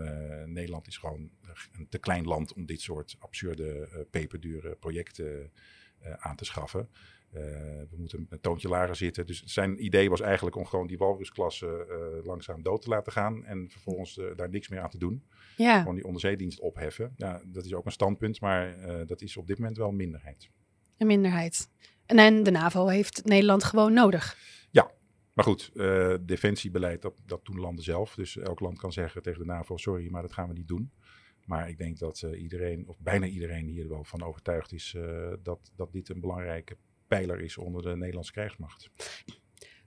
Nederland 0.53 0.87
is 0.87 0.97
gewoon 0.97 1.31
een 1.73 1.89
te 1.89 1.99
klein 1.99 2.25
land 2.25 2.53
om 2.53 2.67
dit 2.67 2.81
soort 2.81 3.17
absurde, 3.19 3.89
peperdure 4.11 4.75
projecten 4.75 5.53
aan 6.19 6.37
te 6.37 6.45
schaffen. 6.45 6.89
Uh, 7.35 7.41
we 7.91 7.97
moeten 7.97 8.27
een 8.29 8.41
toontje 8.41 8.69
lager 8.69 8.97
zitten. 8.97 9.27
Dus 9.27 9.43
zijn 9.43 9.85
idee 9.85 10.11
was 10.11 10.21
eigenlijk 10.21 10.57
om 10.57 10.67
gewoon 10.67 10.87
die 10.87 10.99
walrusklasse 10.99 11.87
uh, 11.89 12.27
langzaam 12.27 12.63
dood 12.63 12.83
te 12.83 12.89
laten 12.89 13.13
gaan. 13.13 13.45
En 13.45 13.71
vervolgens 13.71 14.21
daar 14.37 14.49
niks 14.49 14.69
meer 14.69 14.81
aan 14.81 14.91
te 14.91 14.99
doen. 14.99 15.25
Ja. 15.57 15.79
Gewoon 15.79 15.95
die 15.95 16.05
onderzeedienst 16.05 16.61
opheffen. 16.61 17.15
Ja, 17.17 17.43
dat 17.47 17.65
is 17.65 17.75
ook 17.75 17.87
een 17.87 17.93
standpunt, 17.93 18.41
maar 18.41 18.77
dat 19.07 19.23
is 19.23 19.37
op 19.37 19.47
dit 19.47 19.59
moment 19.59 19.77
wel 19.77 19.89
een 19.89 19.97
minderheid. 19.97 20.51
Een 20.99 21.07
minderheid. 21.07 21.71
En, 22.07 22.19
en 22.19 22.43
de 22.43 22.51
NAVO 22.51 22.87
heeft 22.87 23.25
Nederland 23.25 23.65
gewoon 23.65 23.93
nodig. 23.93 24.37
Ja, 24.71 24.91
maar 25.33 25.45
goed, 25.45 25.71
defensiebeleid, 26.21 27.03
dat, 27.03 27.15
dat 27.27 27.45
doen 27.45 27.61
landen 27.61 27.85
zelf. 27.85 28.15
Dus 28.15 28.37
elk 28.37 28.61
land 28.61 28.79
kan 28.79 28.93
zeggen 28.93 29.23
tegen 29.23 29.41
de 29.41 29.47
NAVO, 29.47 29.77
sorry, 29.77 30.11
maar 30.11 30.23
dat 30.23 30.33
gaan 30.33 30.49
we 30.49 30.55
niet 30.55 30.69
doen. 30.69 30.93
Maar 31.45 31.69
ik 31.69 31.79
denk 31.79 31.99
dat 31.99 32.23
uh, 32.25 32.43
iedereen, 32.43 32.89
of 32.89 32.99
bijna 33.01 33.27
iedereen 33.27 33.67
hier 33.67 33.89
wel 33.89 34.05
van 34.05 34.23
overtuigd 34.23 34.73
is 34.73 34.95
uh, 34.97 35.33
dat, 35.43 35.73
dat 35.77 35.93
dit 35.93 36.09
een 36.09 36.21
belangrijke 36.21 36.77
pijler 37.17 37.41
is 37.41 37.59
onder 37.59 37.83
de 37.83 37.97
Nederlandse 37.97 38.33
krijgsmacht. 38.33 38.91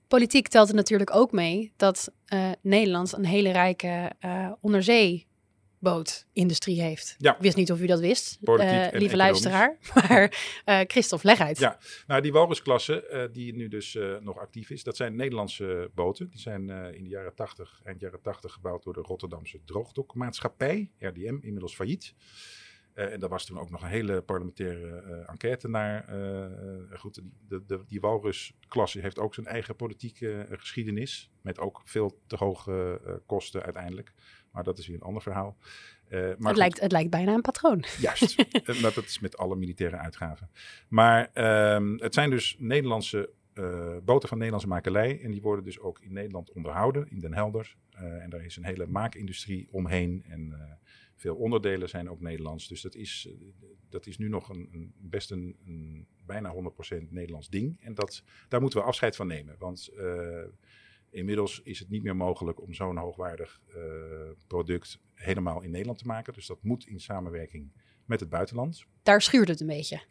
Politiek 0.08 0.48
telt 0.48 0.70
er 0.70 0.76
natuurlijk 0.76 1.16
ook 1.16 1.32
mee 1.32 1.74
dat 1.76 2.12
uh, 2.34 2.52
Nederland 2.62 3.14
een 3.14 3.26
hele 3.26 3.52
rijke 3.52 4.12
onderzeebouwindustrie 4.62 5.34
bootindustrie 5.86 6.82
heeft. 6.82 7.16
Ja. 7.18 7.36
Ik 7.36 7.42
wist 7.42 7.56
niet 7.56 7.72
of 7.72 7.82
u 7.82 7.86
dat 7.86 8.00
wist, 8.00 8.40
eh, 8.42 8.50
en 8.50 8.58
lieve 8.58 8.94
economisch. 8.94 9.14
luisteraar. 9.14 9.78
Maar 9.96 10.62
eh 10.66 10.80
Christophe, 10.88 11.28
leg 11.28 11.40
uit. 11.40 11.58
Ja, 11.58 11.78
nou 12.08 12.22
die 12.22 12.32
walrusklasse 12.32 13.08
eh, 13.08 13.24
die 13.32 13.56
nu 13.56 13.68
dus 13.68 13.96
eh, 13.96 14.16
nog 14.22 14.38
actief 14.38 14.70
is, 14.70 14.84
dat 14.84 14.96
zijn 14.96 15.16
Nederlandse 15.16 15.92
boten. 15.94 16.30
Die 16.30 16.40
zijn 16.40 16.70
eh, 16.70 16.94
in 16.94 17.04
de 17.04 17.10
jaren 17.10 17.36
80, 17.36 17.82
eind 17.84 18.00
jaren 18.00 18.22
80 18.22 18.54
gebouwd 18.54 18.84
door 18.84 18.94
de 18.94 19.02
Rotterdamse 19.02 19.60
Droogdokmaatschappij, 19.66 20.92
RDM, 21.00 21.38
inmiddels 21.42 21.76
failliet. 21.76 22.14
Eh, 22.96 23.14
en 23.14 23.20
daar 23.20 23.30
was 23.30 23.46
toen 23.46 23.60
ook 23.60 23.70
nog 23.70 23.82
een 23.82 23.88
hele 23.88 24.22
parlementaire 24.22 25.02
eh, 25.02 25.30
enquête 25.30 25.68
naar. 25.68 26.08
eh, 26.08 27.00
goed, 27.00 27.14
die, 27.14 27.32
de, 27.48 27.66
de, 27.66 27.84
die 27.88 28.00
walrusklasse 28.00 29.00
heeft 29.00 29.20
ook 29.20 29.34
zijn 29.34 29.46
eigen 29.46 29.76
politieke 29.76 30.48
geschiedenis. 30.50 31.32
Met 31.42 31.60
ook 31.60 31.82
veel 31.84 32.22
te 32.28 32.36
hoge 32.36 33.02
kosten 33.26 33.64
uiteindelijk. 33.64 34.14
Maar 34.52 34.64
dat 34.64 34.78
is 34.78 34.88
weer 34.88 34.96
een 34.96 35.02
ander 35.02 35.22
verhaal. 35.22 35.58
Maar 36.10 36.20
het, 36.20 36.46
goed. 36.46 36.58
lijkt, 36.58 36.80
het 36.80 36.92
lijkt 36.92 37.10
bijna 37.10 37.34
een 37.34 37.42
patroon. 37.42 37.86
Juist, 38.00 38.38
maar 38.82 38.94
dat 38.94 39.06
is 39.06 39.20
met 39.20 39.38
alle 39.38 39.56
militaire 39.56 39.98
uitgaven. 39.98 40.50
Maar 40.88 41.30
ehm, 41.34 41.98
het 41.98 42.14
zijn 42.14 42.30
dus 42.30 42.56
Nederlandse 42.60 43.30
boten 44.04 44.30
van 44.30 44.38
Nederlandse 44.38 44.70
makelij. 44.70 45.22
En 45.22 45.32
die 45.32 45.42
worden 45.42 45.66
dus 45.66 45.80
ook 45.80 46.00
in 46.00 46.14
Nederland 46.14 46.52
onderhouden, 46.52 47.10
in 47.10 47.20
Den 47.20 47.34
Helder. 47.34 47.76
Eh, 47.90 48.24
en 48.24 48.30
daar 48.30 48.46
is 48.46 48.56
een 48.56 48.66
hele 48.66 48.88
maakindustrie 48.88 49.68
omheen. 49.72 50.24
En 50.28 50.54
eh, 50.54 50.72
veel 51.16 51.36
onderdelen 51.36 51.90
zijn 51.90 52.10
ook 52.10 52.22
Nederlands. 52.22 52.68
Dus 52.68 52.82
dat 52.82 52.96
is, 52.96 53.28
eh, 53.30 53.48
dat 53.90 54.06
is 54.06 54.18
nu 54.18 54.30
nog 54.30 54.50
een, 54.50 54.70
een, 54.72 54.94
best 54.98 55.32
een, 55.32 56.08
bijna 56.26 56.54
100% 56.54 57.10
Nederlands 57.10 57.50
ding. 57.50 57.82
En 57.82 57.94
dat, 57.94 58.24
daar 58.48 58.62
moeten 58.62 58.80
we 58.80 58.86
afscheid 58.86 59.16
van 59.16 59.28
nemen. 59.28 59.56
Want 59.60 59.88
eh, 59.88 60.44
inmiddels 61.10 61.62
is 61.64 61.80
het 61.80 61.90
niet 61.90 62.04
meer 62.04 62.16
mogelijk 62.16 62.62
om 62.62 62.74
zo'n 62.74 62.98
hoogwaardig 62.98 63.62
eh, 63.68 63.82
product 64.48 65.00
helemaal 65.14 65.62
in 65.62 65.72
Nederland 65.72 65.98
te 65.98 66.08
maken. 66.08 66.34
Dus 66.34 66.48
dat 66.48 66.64
moet 66.64 66.88
in 66.88 67.00
samenwerking 67.00 67.72
met 68.06 68.20
het 68.20 68.30
buitenland. 68.30 68.86
Daar 69.04 69.22
schuurt 69.22 69.48
het 69.48 69.60
een 69.60 69.68
beetje. 69.68 70.02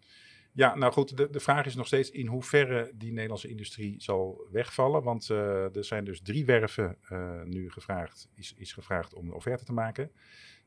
Ja, 0.57 0.75
nou 0.75 0.93
goed, 0.93 1.17
de, 1.17 1.31
de 1.31 1.41
vraag 1.41 1.67
is 1.67 1.75
nog 1.75 1.87
steeds 1.87 2.11
in 2.11 2.27
hoeverre 2.27 2.93
die 2.95 3.13
Nederlandse 3.13 3.49
industrie 3.49 4.03
zal 4.03 4.47
wegvallen. 4.51 5.03
Want 5.03 5.31
eh, 5.31 5.77
er 5.77 5.85
zijn 5.85 6.05
dus 6.05 6.21
drie 6.21 6.45
werven 6.45 6.97
eh, 7.09 7.43
nu 7.43 7.71
gevraagd, 7.71 8.29
is, 8.35 8.55
is 8.57 8.73
gevraagd 8.73 9.15
om 9.15 9.27
een 9.27 9.33
offerte 9.35 9.65
te 9.65 9.73
maken. 9.73 10.11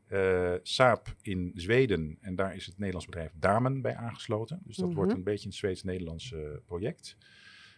Eh 0.07 0.53
Saab 0.61 1.15
in 1.21 1.51
Zweden, 1.55 2.17
en 2.21 2.35
daar 2.35 2.55
is 2.55 2.65
het 2.65 2.77
Nederlands 2.77 3.05
bedrijf 3.05 3.31
Damen 3.35 3.81
bij 3.81 3.95
aangesloten. 3.95 4.61
Dus 4.63 4.75
dat 4.75 4.87
Mhm. 4.87 4.95
wordt 4.95 5.13
een 5.13 5.23
beetje 5.23 5.47
een 5.47 5.53
Zweeds-Nederlands 5.53 6.35
project. 6.65 7.17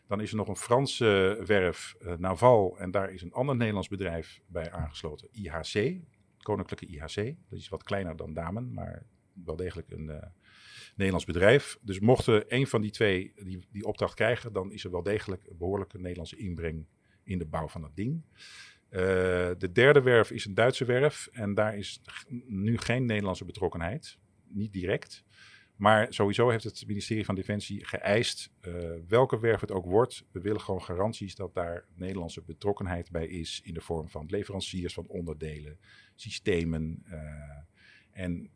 Dan 0.08 0.22
is 0.22 0.30
er 0.32 0.38
nog 0.38 0.48
een 0.48 0.56
Franse 0.56 1.42
werf, 1.46 1.96
Naval, 2.18 2.78
en 2.80 2.92
daar 2.92 3.12
is 3.12 3.22
een 3.22 3.34
ander 3.34 3.56
Nederlands 3.56 3.88
bedrijf 3.88 4.42
bij 4.48 4.72
aangesloten, 4.72 5.28
IHC, 5.32 6.02
Koninklijke 6.38 6.86
IHC. 6.86 7.36
Dat 7.50 7.60
is 7.60 7.70
wat 7.70 7.84
kleiner 7.84 8.16
dan 8.16 8.34
Damen, 8.34 8.74
maar 8.74 9.06
wel 9.34 9.56
degelijk 9.56 9.92
een 9.92 10.22
Nederlands 10.96 11.26
bedrijf. 11.26 11.78
Dus 11.82 12.00
mochten 12.00 12.44
een 12.48 12.68
van 12.68 12.82
die 12.82 12.92
twee 12.92 13.34
die, 13.44 13.60
die 13.72 13.86
opdracht 13.86 14.14
krijgen, 14.14 14.54
dan 14.54 14.72
is 14.72 14.84
er 14.84 14.92
wel 14.92 15.04
degelijk 15.04 15.44
een 15.50 15.58
behoorlijke 15.58 16.00
Nederlandse 16.00 16.38
inbreng 16.38 16.86
in 17.24 17.38
de 17.38 17.46
bouw 17.46 17.68
van 17.68 17.82
dat 17.82 17.96
ding. 17.96 18.22
Eh, 18.90 19.00
de 19.58 19.72
derde 19.74 20.02
werf 20.02 20.32
is 20.32 20.46
een 20.46 20.54
Duitse 20.54 20.86
werf 20.86 21.30
en 21.32 21.54
daar 21.54 21.78
is 21.78 22.02
nu 22.48 22.78
geen 22.78 23.06
Nederlandse 23.06 23.46
betrokkenheid, 23.46 24.18
niet 24.48 24.74
direct. 24.74 25.24
Maar 25.76 26.14
sowieso 26.14 26.50
heeft 26.50 26.64
het 26.64 26.84
ministerie 26.88 27.26
van 27.26 27.36
Defensie 27.36 27.86
geëist, 27.86 28.52
eh, 28.60 28.74
welke 29.08 29.40
werf 29.40 29.62
het 29.62 29.72
ook 29.72 29.86
wordt, 29.86 30.26
we 30.32 30.42
willen 30.42 30.62
gewoon 30.62 30.84
garanties 30.84 31.36
dat 31.36 31.54
daar 31.54 31.86
Nederlandse 31.96 32.42
betrokkenheid 32.42 33.12
bij 33.12 33.28
is 33.28 33.62
in 33.64 33.74
de 33.74 33.82
vorm 33.82 34.10
van 34.10 34.26
leveranciers 34.28 34.94
van 34.94 35.08
onderdelen, 35.08 35.80
systemen. 36.16 37.04
eh, 37.06 37.58
en 38.12 38.50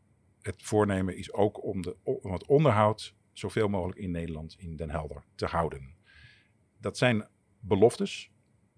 het 0.44 0.62
voornemen 0.62 1.16
is 1.16 1.32
ook 1.32 1.64
om, 1.64 1.82
de, 1.82 1.96
om 2.02 2.32
het 2.32 2.46
onderhoud 2.46 3.14
zoveel 3.32 3.68
mogelijk 3.68 3.98
in 3.98 4.10
Nederland, 4.10 4.56
in 4.58 4.76
Den 4.76 4.90
Helder, 4.90 5.24
te 5.34 5.46
houden. 5.46 5.94
Dat 6.80 6.98
zijn 6.98 7.28
beloftes 7.60 8.30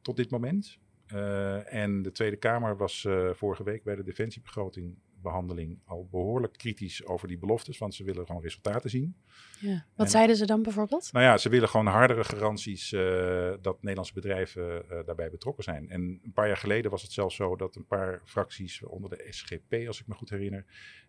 tot 0.03 0.17
dit 0.17 0.31
moment. 0.31 0.79
Eh, 1.07 1.73
en 1.75 2.03
de 2.03 2.13
Tweede 2.13 2.37
Kamer 2.37 2.77
was 2.77 3.05
eh, 3.05 3.31
vorige 3.33 3.63
week 3.63 3.83
bij 3.83 3.97
de 3.97 4.03
defensiebegroting 4.03 4.99
behandeling 5.27 5.79
al 5.85 6.09
behoorlijk 6.11 6.53
kritisch 6.53 7.07
over 7.07 7.29
die 7.29 7.39
beloftes, 7.39 7.79
want 7.79 7.95
ze 7.95 8.05
willen 8.05 8.27
gewoon 8.27 8.43
resultaten 8.43 8.91
zien. 8.91 9.17
Ja. 9.61 9.87
Wat 9.95 10.07
En- 10.07 10.13
zeiden 10.13 10.37
ze 10.37 10.47
dan 10.47 10.63
bijvoorbeeld? 10.63 11.13
Nou 11.13 11.25
ja, 11.25 11.37
ze 11.39 11.49
willen 11.49 11.69
gewoon 11.69 11.87
hardere 11.87 12.25
garanties 12.25 12.93
eh, 12.93 13.53
dat 13.61 13.77
Nederlandse 13.81 14.15
bedrijven 14.15 14.91
eh, 14.91 14.99
daarbij 15.07 15.31
betrokken 15.31 15.65
zijn. 15.65 15.91
En 15.91 16.01
een 16.01 16.33
paar 16.35 16.47
jaar 16.47 16.57
geleden 16.57 16.91
was 16.91 17.03
het 17.03 17.13
zelfs 17.13 17.37
zo 17.37 17.57
dat 17.57 17.77
een 17.77 17.87
paar 17.87 18.21
fracties 18.25 18.83
onder 18.83 19.11
de 19.11 19.27
SGP, 19.31 19.87
als 19.87 20.01
ik 20.01 20.07
me 20.07 20.15
goed 20.15 20.31
herinner, 20.31 20.65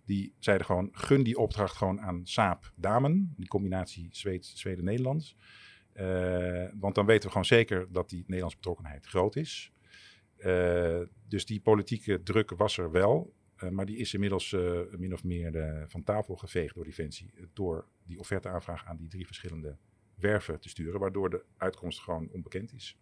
die 0.06 0.34
zeiden 0.40 0.66
gewoon 0.66 0.90
gun 0.92 1.24
die 1.24 1.38
opdracht 1.38 1.76
gewoon 1.76 2.02
aan 2.02 2.22
Saab 2.24 2.72
Damen, 2.76 3.34
die 3.36 3.48
combinatie 3.48 4.10
Zweden-Nederlands. 4.40 5.36
Eh, 5.94 6.66
want 6.80 6.96
dan 6.96 7.06
weten 7.06 7.24
we 7.24 7.30
gewoon 7.30 7.46
zeker 7.46 7.88
dat 7.92 8.10
die 8.10 8.22
Nederlandse 8.22 8.58
betrokkenheid 8.58 9.06
groot 9.06 9.36
is. 9.36 9.72
Dus 11.28 11.46
die 11.46 11.62
politieke 11.62 12.24
druk 12.24 12.52
was 12.52 12.78
er 12.78 12.92
wel. 12.92 13.34
Eh, 13.58 13.70
maar 13.70 13.86
die 13.86 13.98
is 13.98 14.14
inmiddels 14.14 14.54
eh, 14.54 14.80
min 14.98 15.14
of 15.14 15.24
meer 15.24 15.56
eh, 15.56 15.84
van 15.88 16.04
tafel 16.04 16.36
geveegd 16.36 16.76
door 16.76 16.84
Defensie. 16.84 17.34
door 17.54 17.88
die 18.06 18.20
offerteaanvraag 18.20 18.86
aan 18.86 18.98
die 18.98 19.08
drie 19.08 19.26
verschillende 19.26 19.78
werven 20.16 20.60
te 20.60 20.70
sturen. 20.70 21.00
Waardoor 21.00 21.30
de 21.30 21.44
uitkomst 21.58 22.00
gewoon 22.00 22.30
onbekend 22.32 22.74
is. 22.74 22.98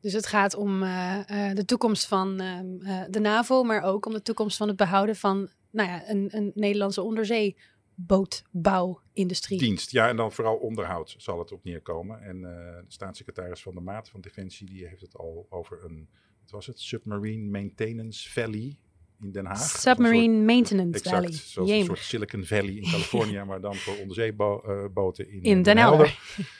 Dus 0.00 0.12
het 0.12 0.26
gaat 0.26 0.54
om 0.54 0.80
de 0.80 1.62
toekomst 1.66 2.06
van 2.06 2.40
ehm, 2.40 2.80
eh, 2.80 3.02
de 3.10 3.20
NAVO, 3.20 3.62
maar 3.62 3.82
ook 3.82 4.06
om 4.06 4.12
de 4.12 4.22
toekomst 4.22 4.56
van 4.56 4.68
het 4.68 4.76
behouden 4.76 5.16
van 5.16 5.50
nou 5.70 5.88
ja, 5.88 6.10
een, 6.10 6.28
een 6.30 6.52
Nederlandse 6.54 7.02
onderzeebootbouwindustrie. 7.02 9.58
Dienst, 9.58 9.90
ja, 9.90 10.08
en 10.08 10.16
dan 10.16 10.32
vooral 10.32 10.56
onderhoud 10.56 11.14
zal 11.18 11.38
het 11.38 11.52
op 11.52 11.64
neerkomen. 11.64 12.22
En 12.22 12.40
de 12.40 12.84
staatssecretaris 12.88 13.62
van 13.62 13.74
de 13.74 13.80
Maat 13.80 14.08
van 14.08 14.20
Defensie 14.20 14.66
die 14.66 14.86
heeft 14.86 15.00
het 15.00 15.16
al 15.16 15.46
over 15.48 15.84
een, 15.84 16.08
wat 16.40 16.50
was 16.50 16.66
het, 16.66 16.80
Submarine 16.80 17.50
Maintenance 17.50 18.30
Valley 18.30 18.78
in 19.22 19.32
Den 19.32 19.46
Haag. 19.46 19.58
Soort- 19.58 19.80
Submarine 19.80 20.44
Maintenance 20.44 20.98
Exact, 20.98 21.14
Valley. 21.16 21.32
zoals 21.32 21.70
een 21.70 21.84
soort 21.84 21.98
Silicon 21.98 22.44
Valley 22.44 22.72
in 22.74 22.82
Californië, 22.92 23.42
maar 23.46 23.60
dan 23.60 23.74
voor 23.74 23.96
onderzeeboten 24.00 25.30
in, 25.32 25.42
In 25.42 25.58
eh, 25.58 25.64
Den 25.64 25.76
Helder. 25.78 26.18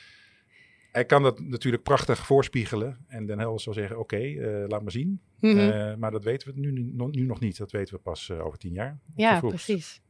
Hij 0.92 1.04
kan 1.04 1.22
dat 1.22 1.40
natuurlijk 1.40 1.82
prachtig 1.82 2.26
voorspiegelen. 2.26 3.04
En 3.08 3.26
Den 3.26 3.38
Helder 3.38 3.60
zal 3.60 3.72
zeggen, 3.72 3.98
oké, 3.98 4.16
eh, 4.16 4.64
laat 4.68 4.82
maar 4.82 4.92
zien. 4.92 5.20
Mhm. 5.40 5.58
Eh, 5.58 5.94
maar 5.94 6.10
dat 6.10 6.24
weten 6.24 6.48
we 6.54 6.60
nu, 6.60 6.72
nu, 6.72 6.90
nog- 6.94 7.10
nu 7.10 7.22
nog 7.22 7.40
niet. 7.40 7.56
Dat 7.58 7.70
weten 7.72 7.94
we 7.94 8.00
pas 8.00 8.28
eh, 8.30 8.44
over 8.46 8.58
tien 8.58 8.72
jaar. 8.72 8.98
ja, 9.16 9.40
precies. 9.40 10.00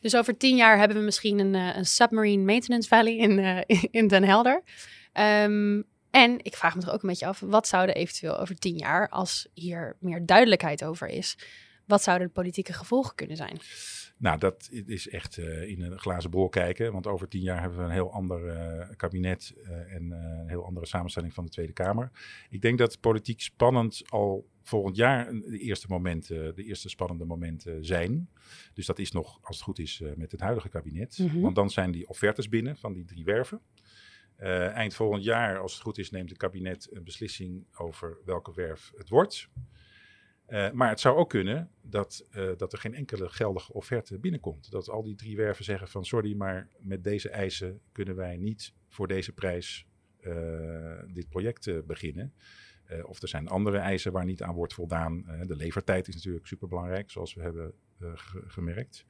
Dus 0.00 0.16
over 0.16 0.36
tien 0.36 0.56
jaar 0.56 0.78
hebben 0.78 0.96
we 0.96 1.02
misschien 1.02 1.38
een, 1.38 1.54
eh, 1.54 1.76
een 1.76 1.86
Submarine 1.86 2.42
Maintenance 2.44 2.88
Valley 2.88 3.16
in, 3.16 3.38
eh, 3.38 3.78
in 4.00 4.08
Den 4.08 4.24
Helder. 4.24 4.62
Ehm, 5.12 5.82
en 6.10 6.38
ik 6.42 6.54
vraag 6.56 6.76
me 6.76 6.82
er 6.82 6.92
ook 6.92 7.02
een 7.02 7.08
beetje 7.08 7.26
af, 7.26 7.40
wat 7.40 7.68
zouden 7.68 7.94
eventueel 7.94 8.38
over 8.40 8.54
tien 8.58 8.76
jaar, 8.76 9.08
als 9.08 9.48
hier 9.54 9.96
meer 10.00 10.26
duidelijkheid 10.26 10.84
over 10.84 11.08
is, 11.08 11.38
wat 11.86 12.02
zouden 12.02 12.26
de 12.26 12.32
politieke 12.32 12.72
gevolgen 12.72 13.14
kunnen 13.14 13.36
zijn? 13.36 13.58
Nou, 14.16 14.38
dat 14.38 14.68
is 14.86 15.08
echt 15.08 15.38
eh, 15.38 15.68
in 15.68 15.82
een 15.82 15.98
glazen 15.98 16.30
bol 16.30 16.48
kijken. 16.48 16.92
Want 16.92 17.06
over 17.06 17.28
tien 17.28 17.42
jaar 17.42 17.60
hebben 17.60 17.78
we 17.78 17.84
een 17.84 17.90
heel 17.90 18.12
ander 18.12 18.48
eh, 18.48 18.96
kabinet 18.96 19.54
eh, 19.64 19.94
en 19.94 20.10
een 20.10 20.48
heel 20.48 20.64
andere 20.64 20.86
samenstelling 20.86 21.34
van 21.34 21.44
de 21.44 21.50
Tweede 21.50 21.72
Kamer. 21.72 22.10
Ik 22.50 22.60
denk 22.60 22.78
dat 22.78 23.00
politiek 23.00 23.40
spannend 23.40 24.02
al 24.10 24.48
volgend 24.62 24.96
jaar 24.96 25.32
de 25.32 25.58
eerste 25.58 25.86
momenten, 25.88 26.54
de 26.54 26.64
eerste 26.64 26.88
spannende 26.88 27.24
momenten 27.24 27.84
zijn. 27.84 28.28
Dus 28.74 28.86
dat 28.86 28.98
is 28.98 29.12
nog, 29.12 29.38
als 29.42 29.56
het 29.56 29.64
goed 29.64 29.78
is, 29.78 30.02
met 30.16 30.32
het 30.32 30.40
huidige 30.40 30.68
kabinet. 30.68 31.18
Mhm. 31.18 31.40
Want 31.40 31.54
dan 31.54 31.70
zijn 31.70 31.90
die 31.90 32.08
offertes 32.08 32.48
binnen 32.48 32.76
van 32.76 32.92
die 32.92 33.04
drie 33.04 33.24
werven. 33.24 33.60
Eind 34.36 34.94
volgend 34.94 35.24
jaar, 35.24 35.58
als 35.58 35.72
het 35.72 35.82
goed 35.82 35.98
is, 35.98 36.10
neemt 36.10 36.28
het 36.28 36.38
kabinet 36.38 36.88
een 36.92 37.04
beslissing 37.04 37.66
over 37.76 38.18
welke 38.24 38.52
werf 38.54 38.92
het 38.96 39.08
wordt. 39.08 39.48
Eh, 40.46 40.70
maar 40.70 40.88
het 40.88 41.00
zou 41.00 41.16
ook 41.16 41.28
kunnen 41.28 41.70
dat, 41.82 42.26
eh, 42.30 42.50
dat 42.56 42.72
er 42.72 42.78
geen 42.78 42.94
enkele 42.94 43.28
geldige 43.28 43.72
offerte 43.72 44.18
binnenkomt. 44.18 44.70
Dat 44.70 44.88
al 44.90 45.02
die 45.02 45.14
drie 45.14 45.36
werven 45.36 45.64
zeggen 45.64 45.88
van 45.88 46.04
sorry, 46.04 46.34
maar 46.34 46.68
met 46.78 47.04
deze 47.04 47.28
eisen 47.28 47.80
kunnen 47.92 48.16
wij 48.16 48.36
niet 48.36 48.72
voor 48.88 49.06
deze 49.08 49.32
prijs 49.32 49.86
eh, 50.20 51.02
dit 51.12 51.28
project 51.28 51.86
beginnen. 51.86 52.32
Of 53.04 53.22
er 53.22 53.28
zijn 53.28 53.48
andere 53.48 53.78
eisen 53.78 54.12
waar 54.12 54.24
niet 54.24 54.42
aan 54.42 54.54
wordt 54.54 54.74
voldaan. 54.74 55.24
De 55.46 55.56
levertijd 55.56 56.08
is 56.08 56.14
natuurlijk 56.14 56.46
superbelangrijk, 56.46 57.10
zoals 57.10 57.34
we 57.34 57.42
hebben 57.42 57.74
ge- 57.98 58.42
gemerkt. 58.46 59.04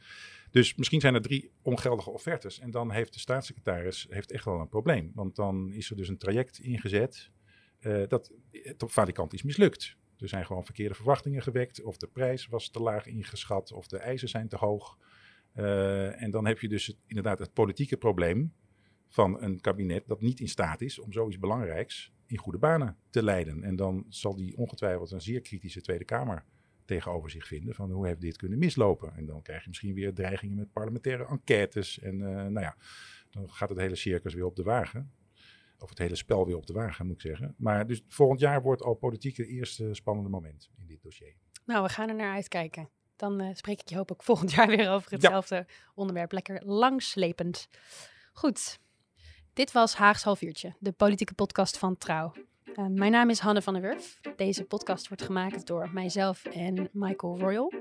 Dus 0.51 0.75
misschien 0.75 1.01
zijn 1.01 1.15
er 1.15 1.23
drie 1.23 1.51
ongeldige 1.63 2.11
offertes. 2.11 2.59
En 2.59 2.71
dan 2.71 2.91
heeft 2.91 3.13
de 3.13 3.19
staatssecretaris 3.19 4.07
heeft 4.11 4.33
echt 4.33 4.45
wel 4.45 4.61
een 4.61 4.69
probleem. 4.69 5.11
Want 5.15 5.37
dan 5.37 5.73
is 5.73 5.91
er 5.91 5.97
dus 5.97 6.09
een 6.09 6.19
traject 6.19 6.59
ingezet 6.59 7.31
dat 8.09 8.33
op 8.79 8.91
valikant 8.91 9.33
is 9.33 9.43
mislukt. 9.43 9.97
Er 10.19 10.29
zijn 10.29 10.47
gewoon 10.47 10.65
verkeerde 10.65 10.95
verwachtingen 10.95 11.43
gewekt. 11.43 11.83
Of 11.83 11.97
de 11.97 12.07
prijs 12.07 12.47
was 12.47 12.71
te 12.71 12.81
laag 12.81 13.07
ingeschat. 13.07 13.73
Of 13.73 13.87
de 13.87 13.99
eisen 13.99 14.29
zijn 14.29 14.49
te 14.49 14.57
hoog. 14.57 14.99
Eh, 15.53 16.23
en 16.23 16.31
dan 16.31 16.47
heb 16.47 16.59
je 16.59 16.69
dus 16.69 16.99
inderdaad 17.07 17.39
het 17.39 17.53
politieke 17.53 17.97
probleem 17.97 18.53
van 19.09 19.43
een 19.43 19.61
kabinet 19.61 20.07
dat 20.07 20.21
niet 20.21 20.41
in 20.41 20.49
staat 20.49 20.81
is 20.81 20.99
om 20.99 21.13
zoiets 21.13 21.39
belangrijks 21.39 22.13
in 22.27 22.37
goede 22.37 22.59
banen 22.59 22.97
te 23.11 23.23
leiden. 23.23 23.63
En 23.63 23.77
dan 23.77 24.07
zal 24.09 24.37
die 24.37 24.57
ongetwijfeld 24.57 25.11
een 25.11 25.21
zeer 25.21 25.41
kritische 25.41 25.81
Tweede 25.81 26.05
Kamer 26.05 26.45
tegenover 26.85 27.31
zich 27.31 27.47
vinden. 27.47 27.75
Van 27.75 27.91
hoe 27.91 28.07
heeft 28.07 28.21
dit 28.21 28.37
kunnen 28.37 28.59
mislopen? 28.59 29.15
En 29.17 29.27
dan 29.27 29.43
krijg 29.43 29.63
je 29.63 29.69
misschien 29.69 29.95
weer 29.95 30.15
dreigingen 30.15 30.57
met 30.57 30.73
parlementaire 30.73 31.27
enquêtes. 31.27 31.99
En 31.99 32.15
uh, 32.15 32.27
nou 32.27 32.61
ja, 32.61 32.77
dan 33.31 33.51
gaat 33.51 33.69
het 33.69 33.79
hele 33.79 33.97
circus 33.97 34.35
weer 34.35 34.45
op 34.45 34.57
de 34.57 34.63
wagen. 34.63 35.13
Of 35.79 35.89
het 35.89 35.99
hele 35.99 36.17
spel 36.17 36.47
weer 36.47 36.57
op 36.57 36.67
de 36.67 36.73
wagen, 36.73 37.07
moet 37.07 37.15
ik 37.15 37.21
zeggen. 37.21 37.55
Maar 37.59 37.87
dus 37.87 38.03
volgend 38.09 38.41
jaar 38.41 38.63
wordt 38.63 38.83
al 38.83 38.95
politiek 38.95 39.37
het 39.37 39.47
eerste 39.47 39.95
spannende 39.95 40.31
moment 40.31 40.71
in 40.79 40.87
dit 40.87 41.03
dossier. 41.03 41.35
Nou, 41.65 41.83
we 41.83 41.89
gaan 41.89 42.09
er 42.09 42.15
naar 42.15 42.35
uitkijken. 42.35 42.89
Dan 43.17 43.43
uh, 43.43 43.49
spreek 43.53 43.81
ik 43.81 43.89
je 43.89 43.97
hoop 43.97 44.11
ik 44.11 44.23
volgend 44.33 44.53
jaar 44.53 44.67
weer 44.67 44.91
over 44.91 45.11
hetzelfde 45.11 45.67
onderwerp. 45.95 46.33
Lekker 46.33 46.67
langslepend. 46.67 47.69
Goed, 48.33 48.79
dit 49.53 49.73
was 49.73 49.95
Haags 49.95 50.23
half 50.23 50.43
uurtje, 50.43 50.75
de 50.79 50.93
politieke 50.93 51.35
podcast 51.35 51.79
van 51.79 51.97
Trouw. 51.97 52.33
Uh, 52.77 52.87
mijn 52.87 53.13
naam 53.13 53.31
is 53.31 53.39
Hanne 53.39 53.63
van 53.63 53.73
der 53.73 53.83
Wurf. 53.83 54.21
Deze 54.37 54.65
podcast 54.65 55.09
wordt 55.09 55.23
gemaakt 55.23 55.67
door 55.67 55.91
mijzelf 55.93 56.45
en 56.45 56.89
Michael 56.93 57.39
Royal. 57.39 57.73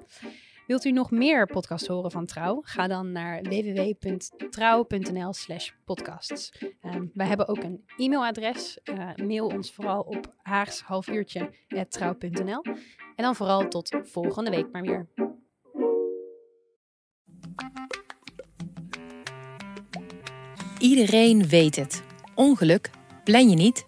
Wilt 0.67 0.85
u 0.85 0.91
nog 0.91 1.11
meer 1.11 1.47
podcasts 1.47 1.87
horen 1.87 2.11
van 2.11 2.25
Trouw? 2.25 2.61
Ga 2.61 2.87
dan 2.87 3.11
naar 3.11 3.41
www.trouw.nl 3.41 5.33
slash 5.33 5.71
podcasts. 5.85 6.61
Um, 6.81 7.11
wij 7.13 7.27
hebben 7.27 7.47
ook 7.47 7.63
een 7.63 7.83
e-mailadres. 7.97 8.77
Uh, 8.83 9.09
mail 9.15 9.47
ons 9.47 9.71
vooral 9.71 10.01
op 10.01 10.33
haagshalfuurtje.trouw.nl 10.41 12.61
En 13.15 13.23
dan 13.23 13.35
vooral 13.35 13.67
tot 13.67 13.97
volgende 14.03 14.49
week 14.49 14.71
maar 14.71 14.81
weer. 14.81 15.07
Iedereen 20.79 21.47
weet 21.47 21.75
het. 21.75 22.03
Ongeluk 22.35 22.89
plan 23.23 23.49
je 23.49 23.55
niet, 23.55 23.87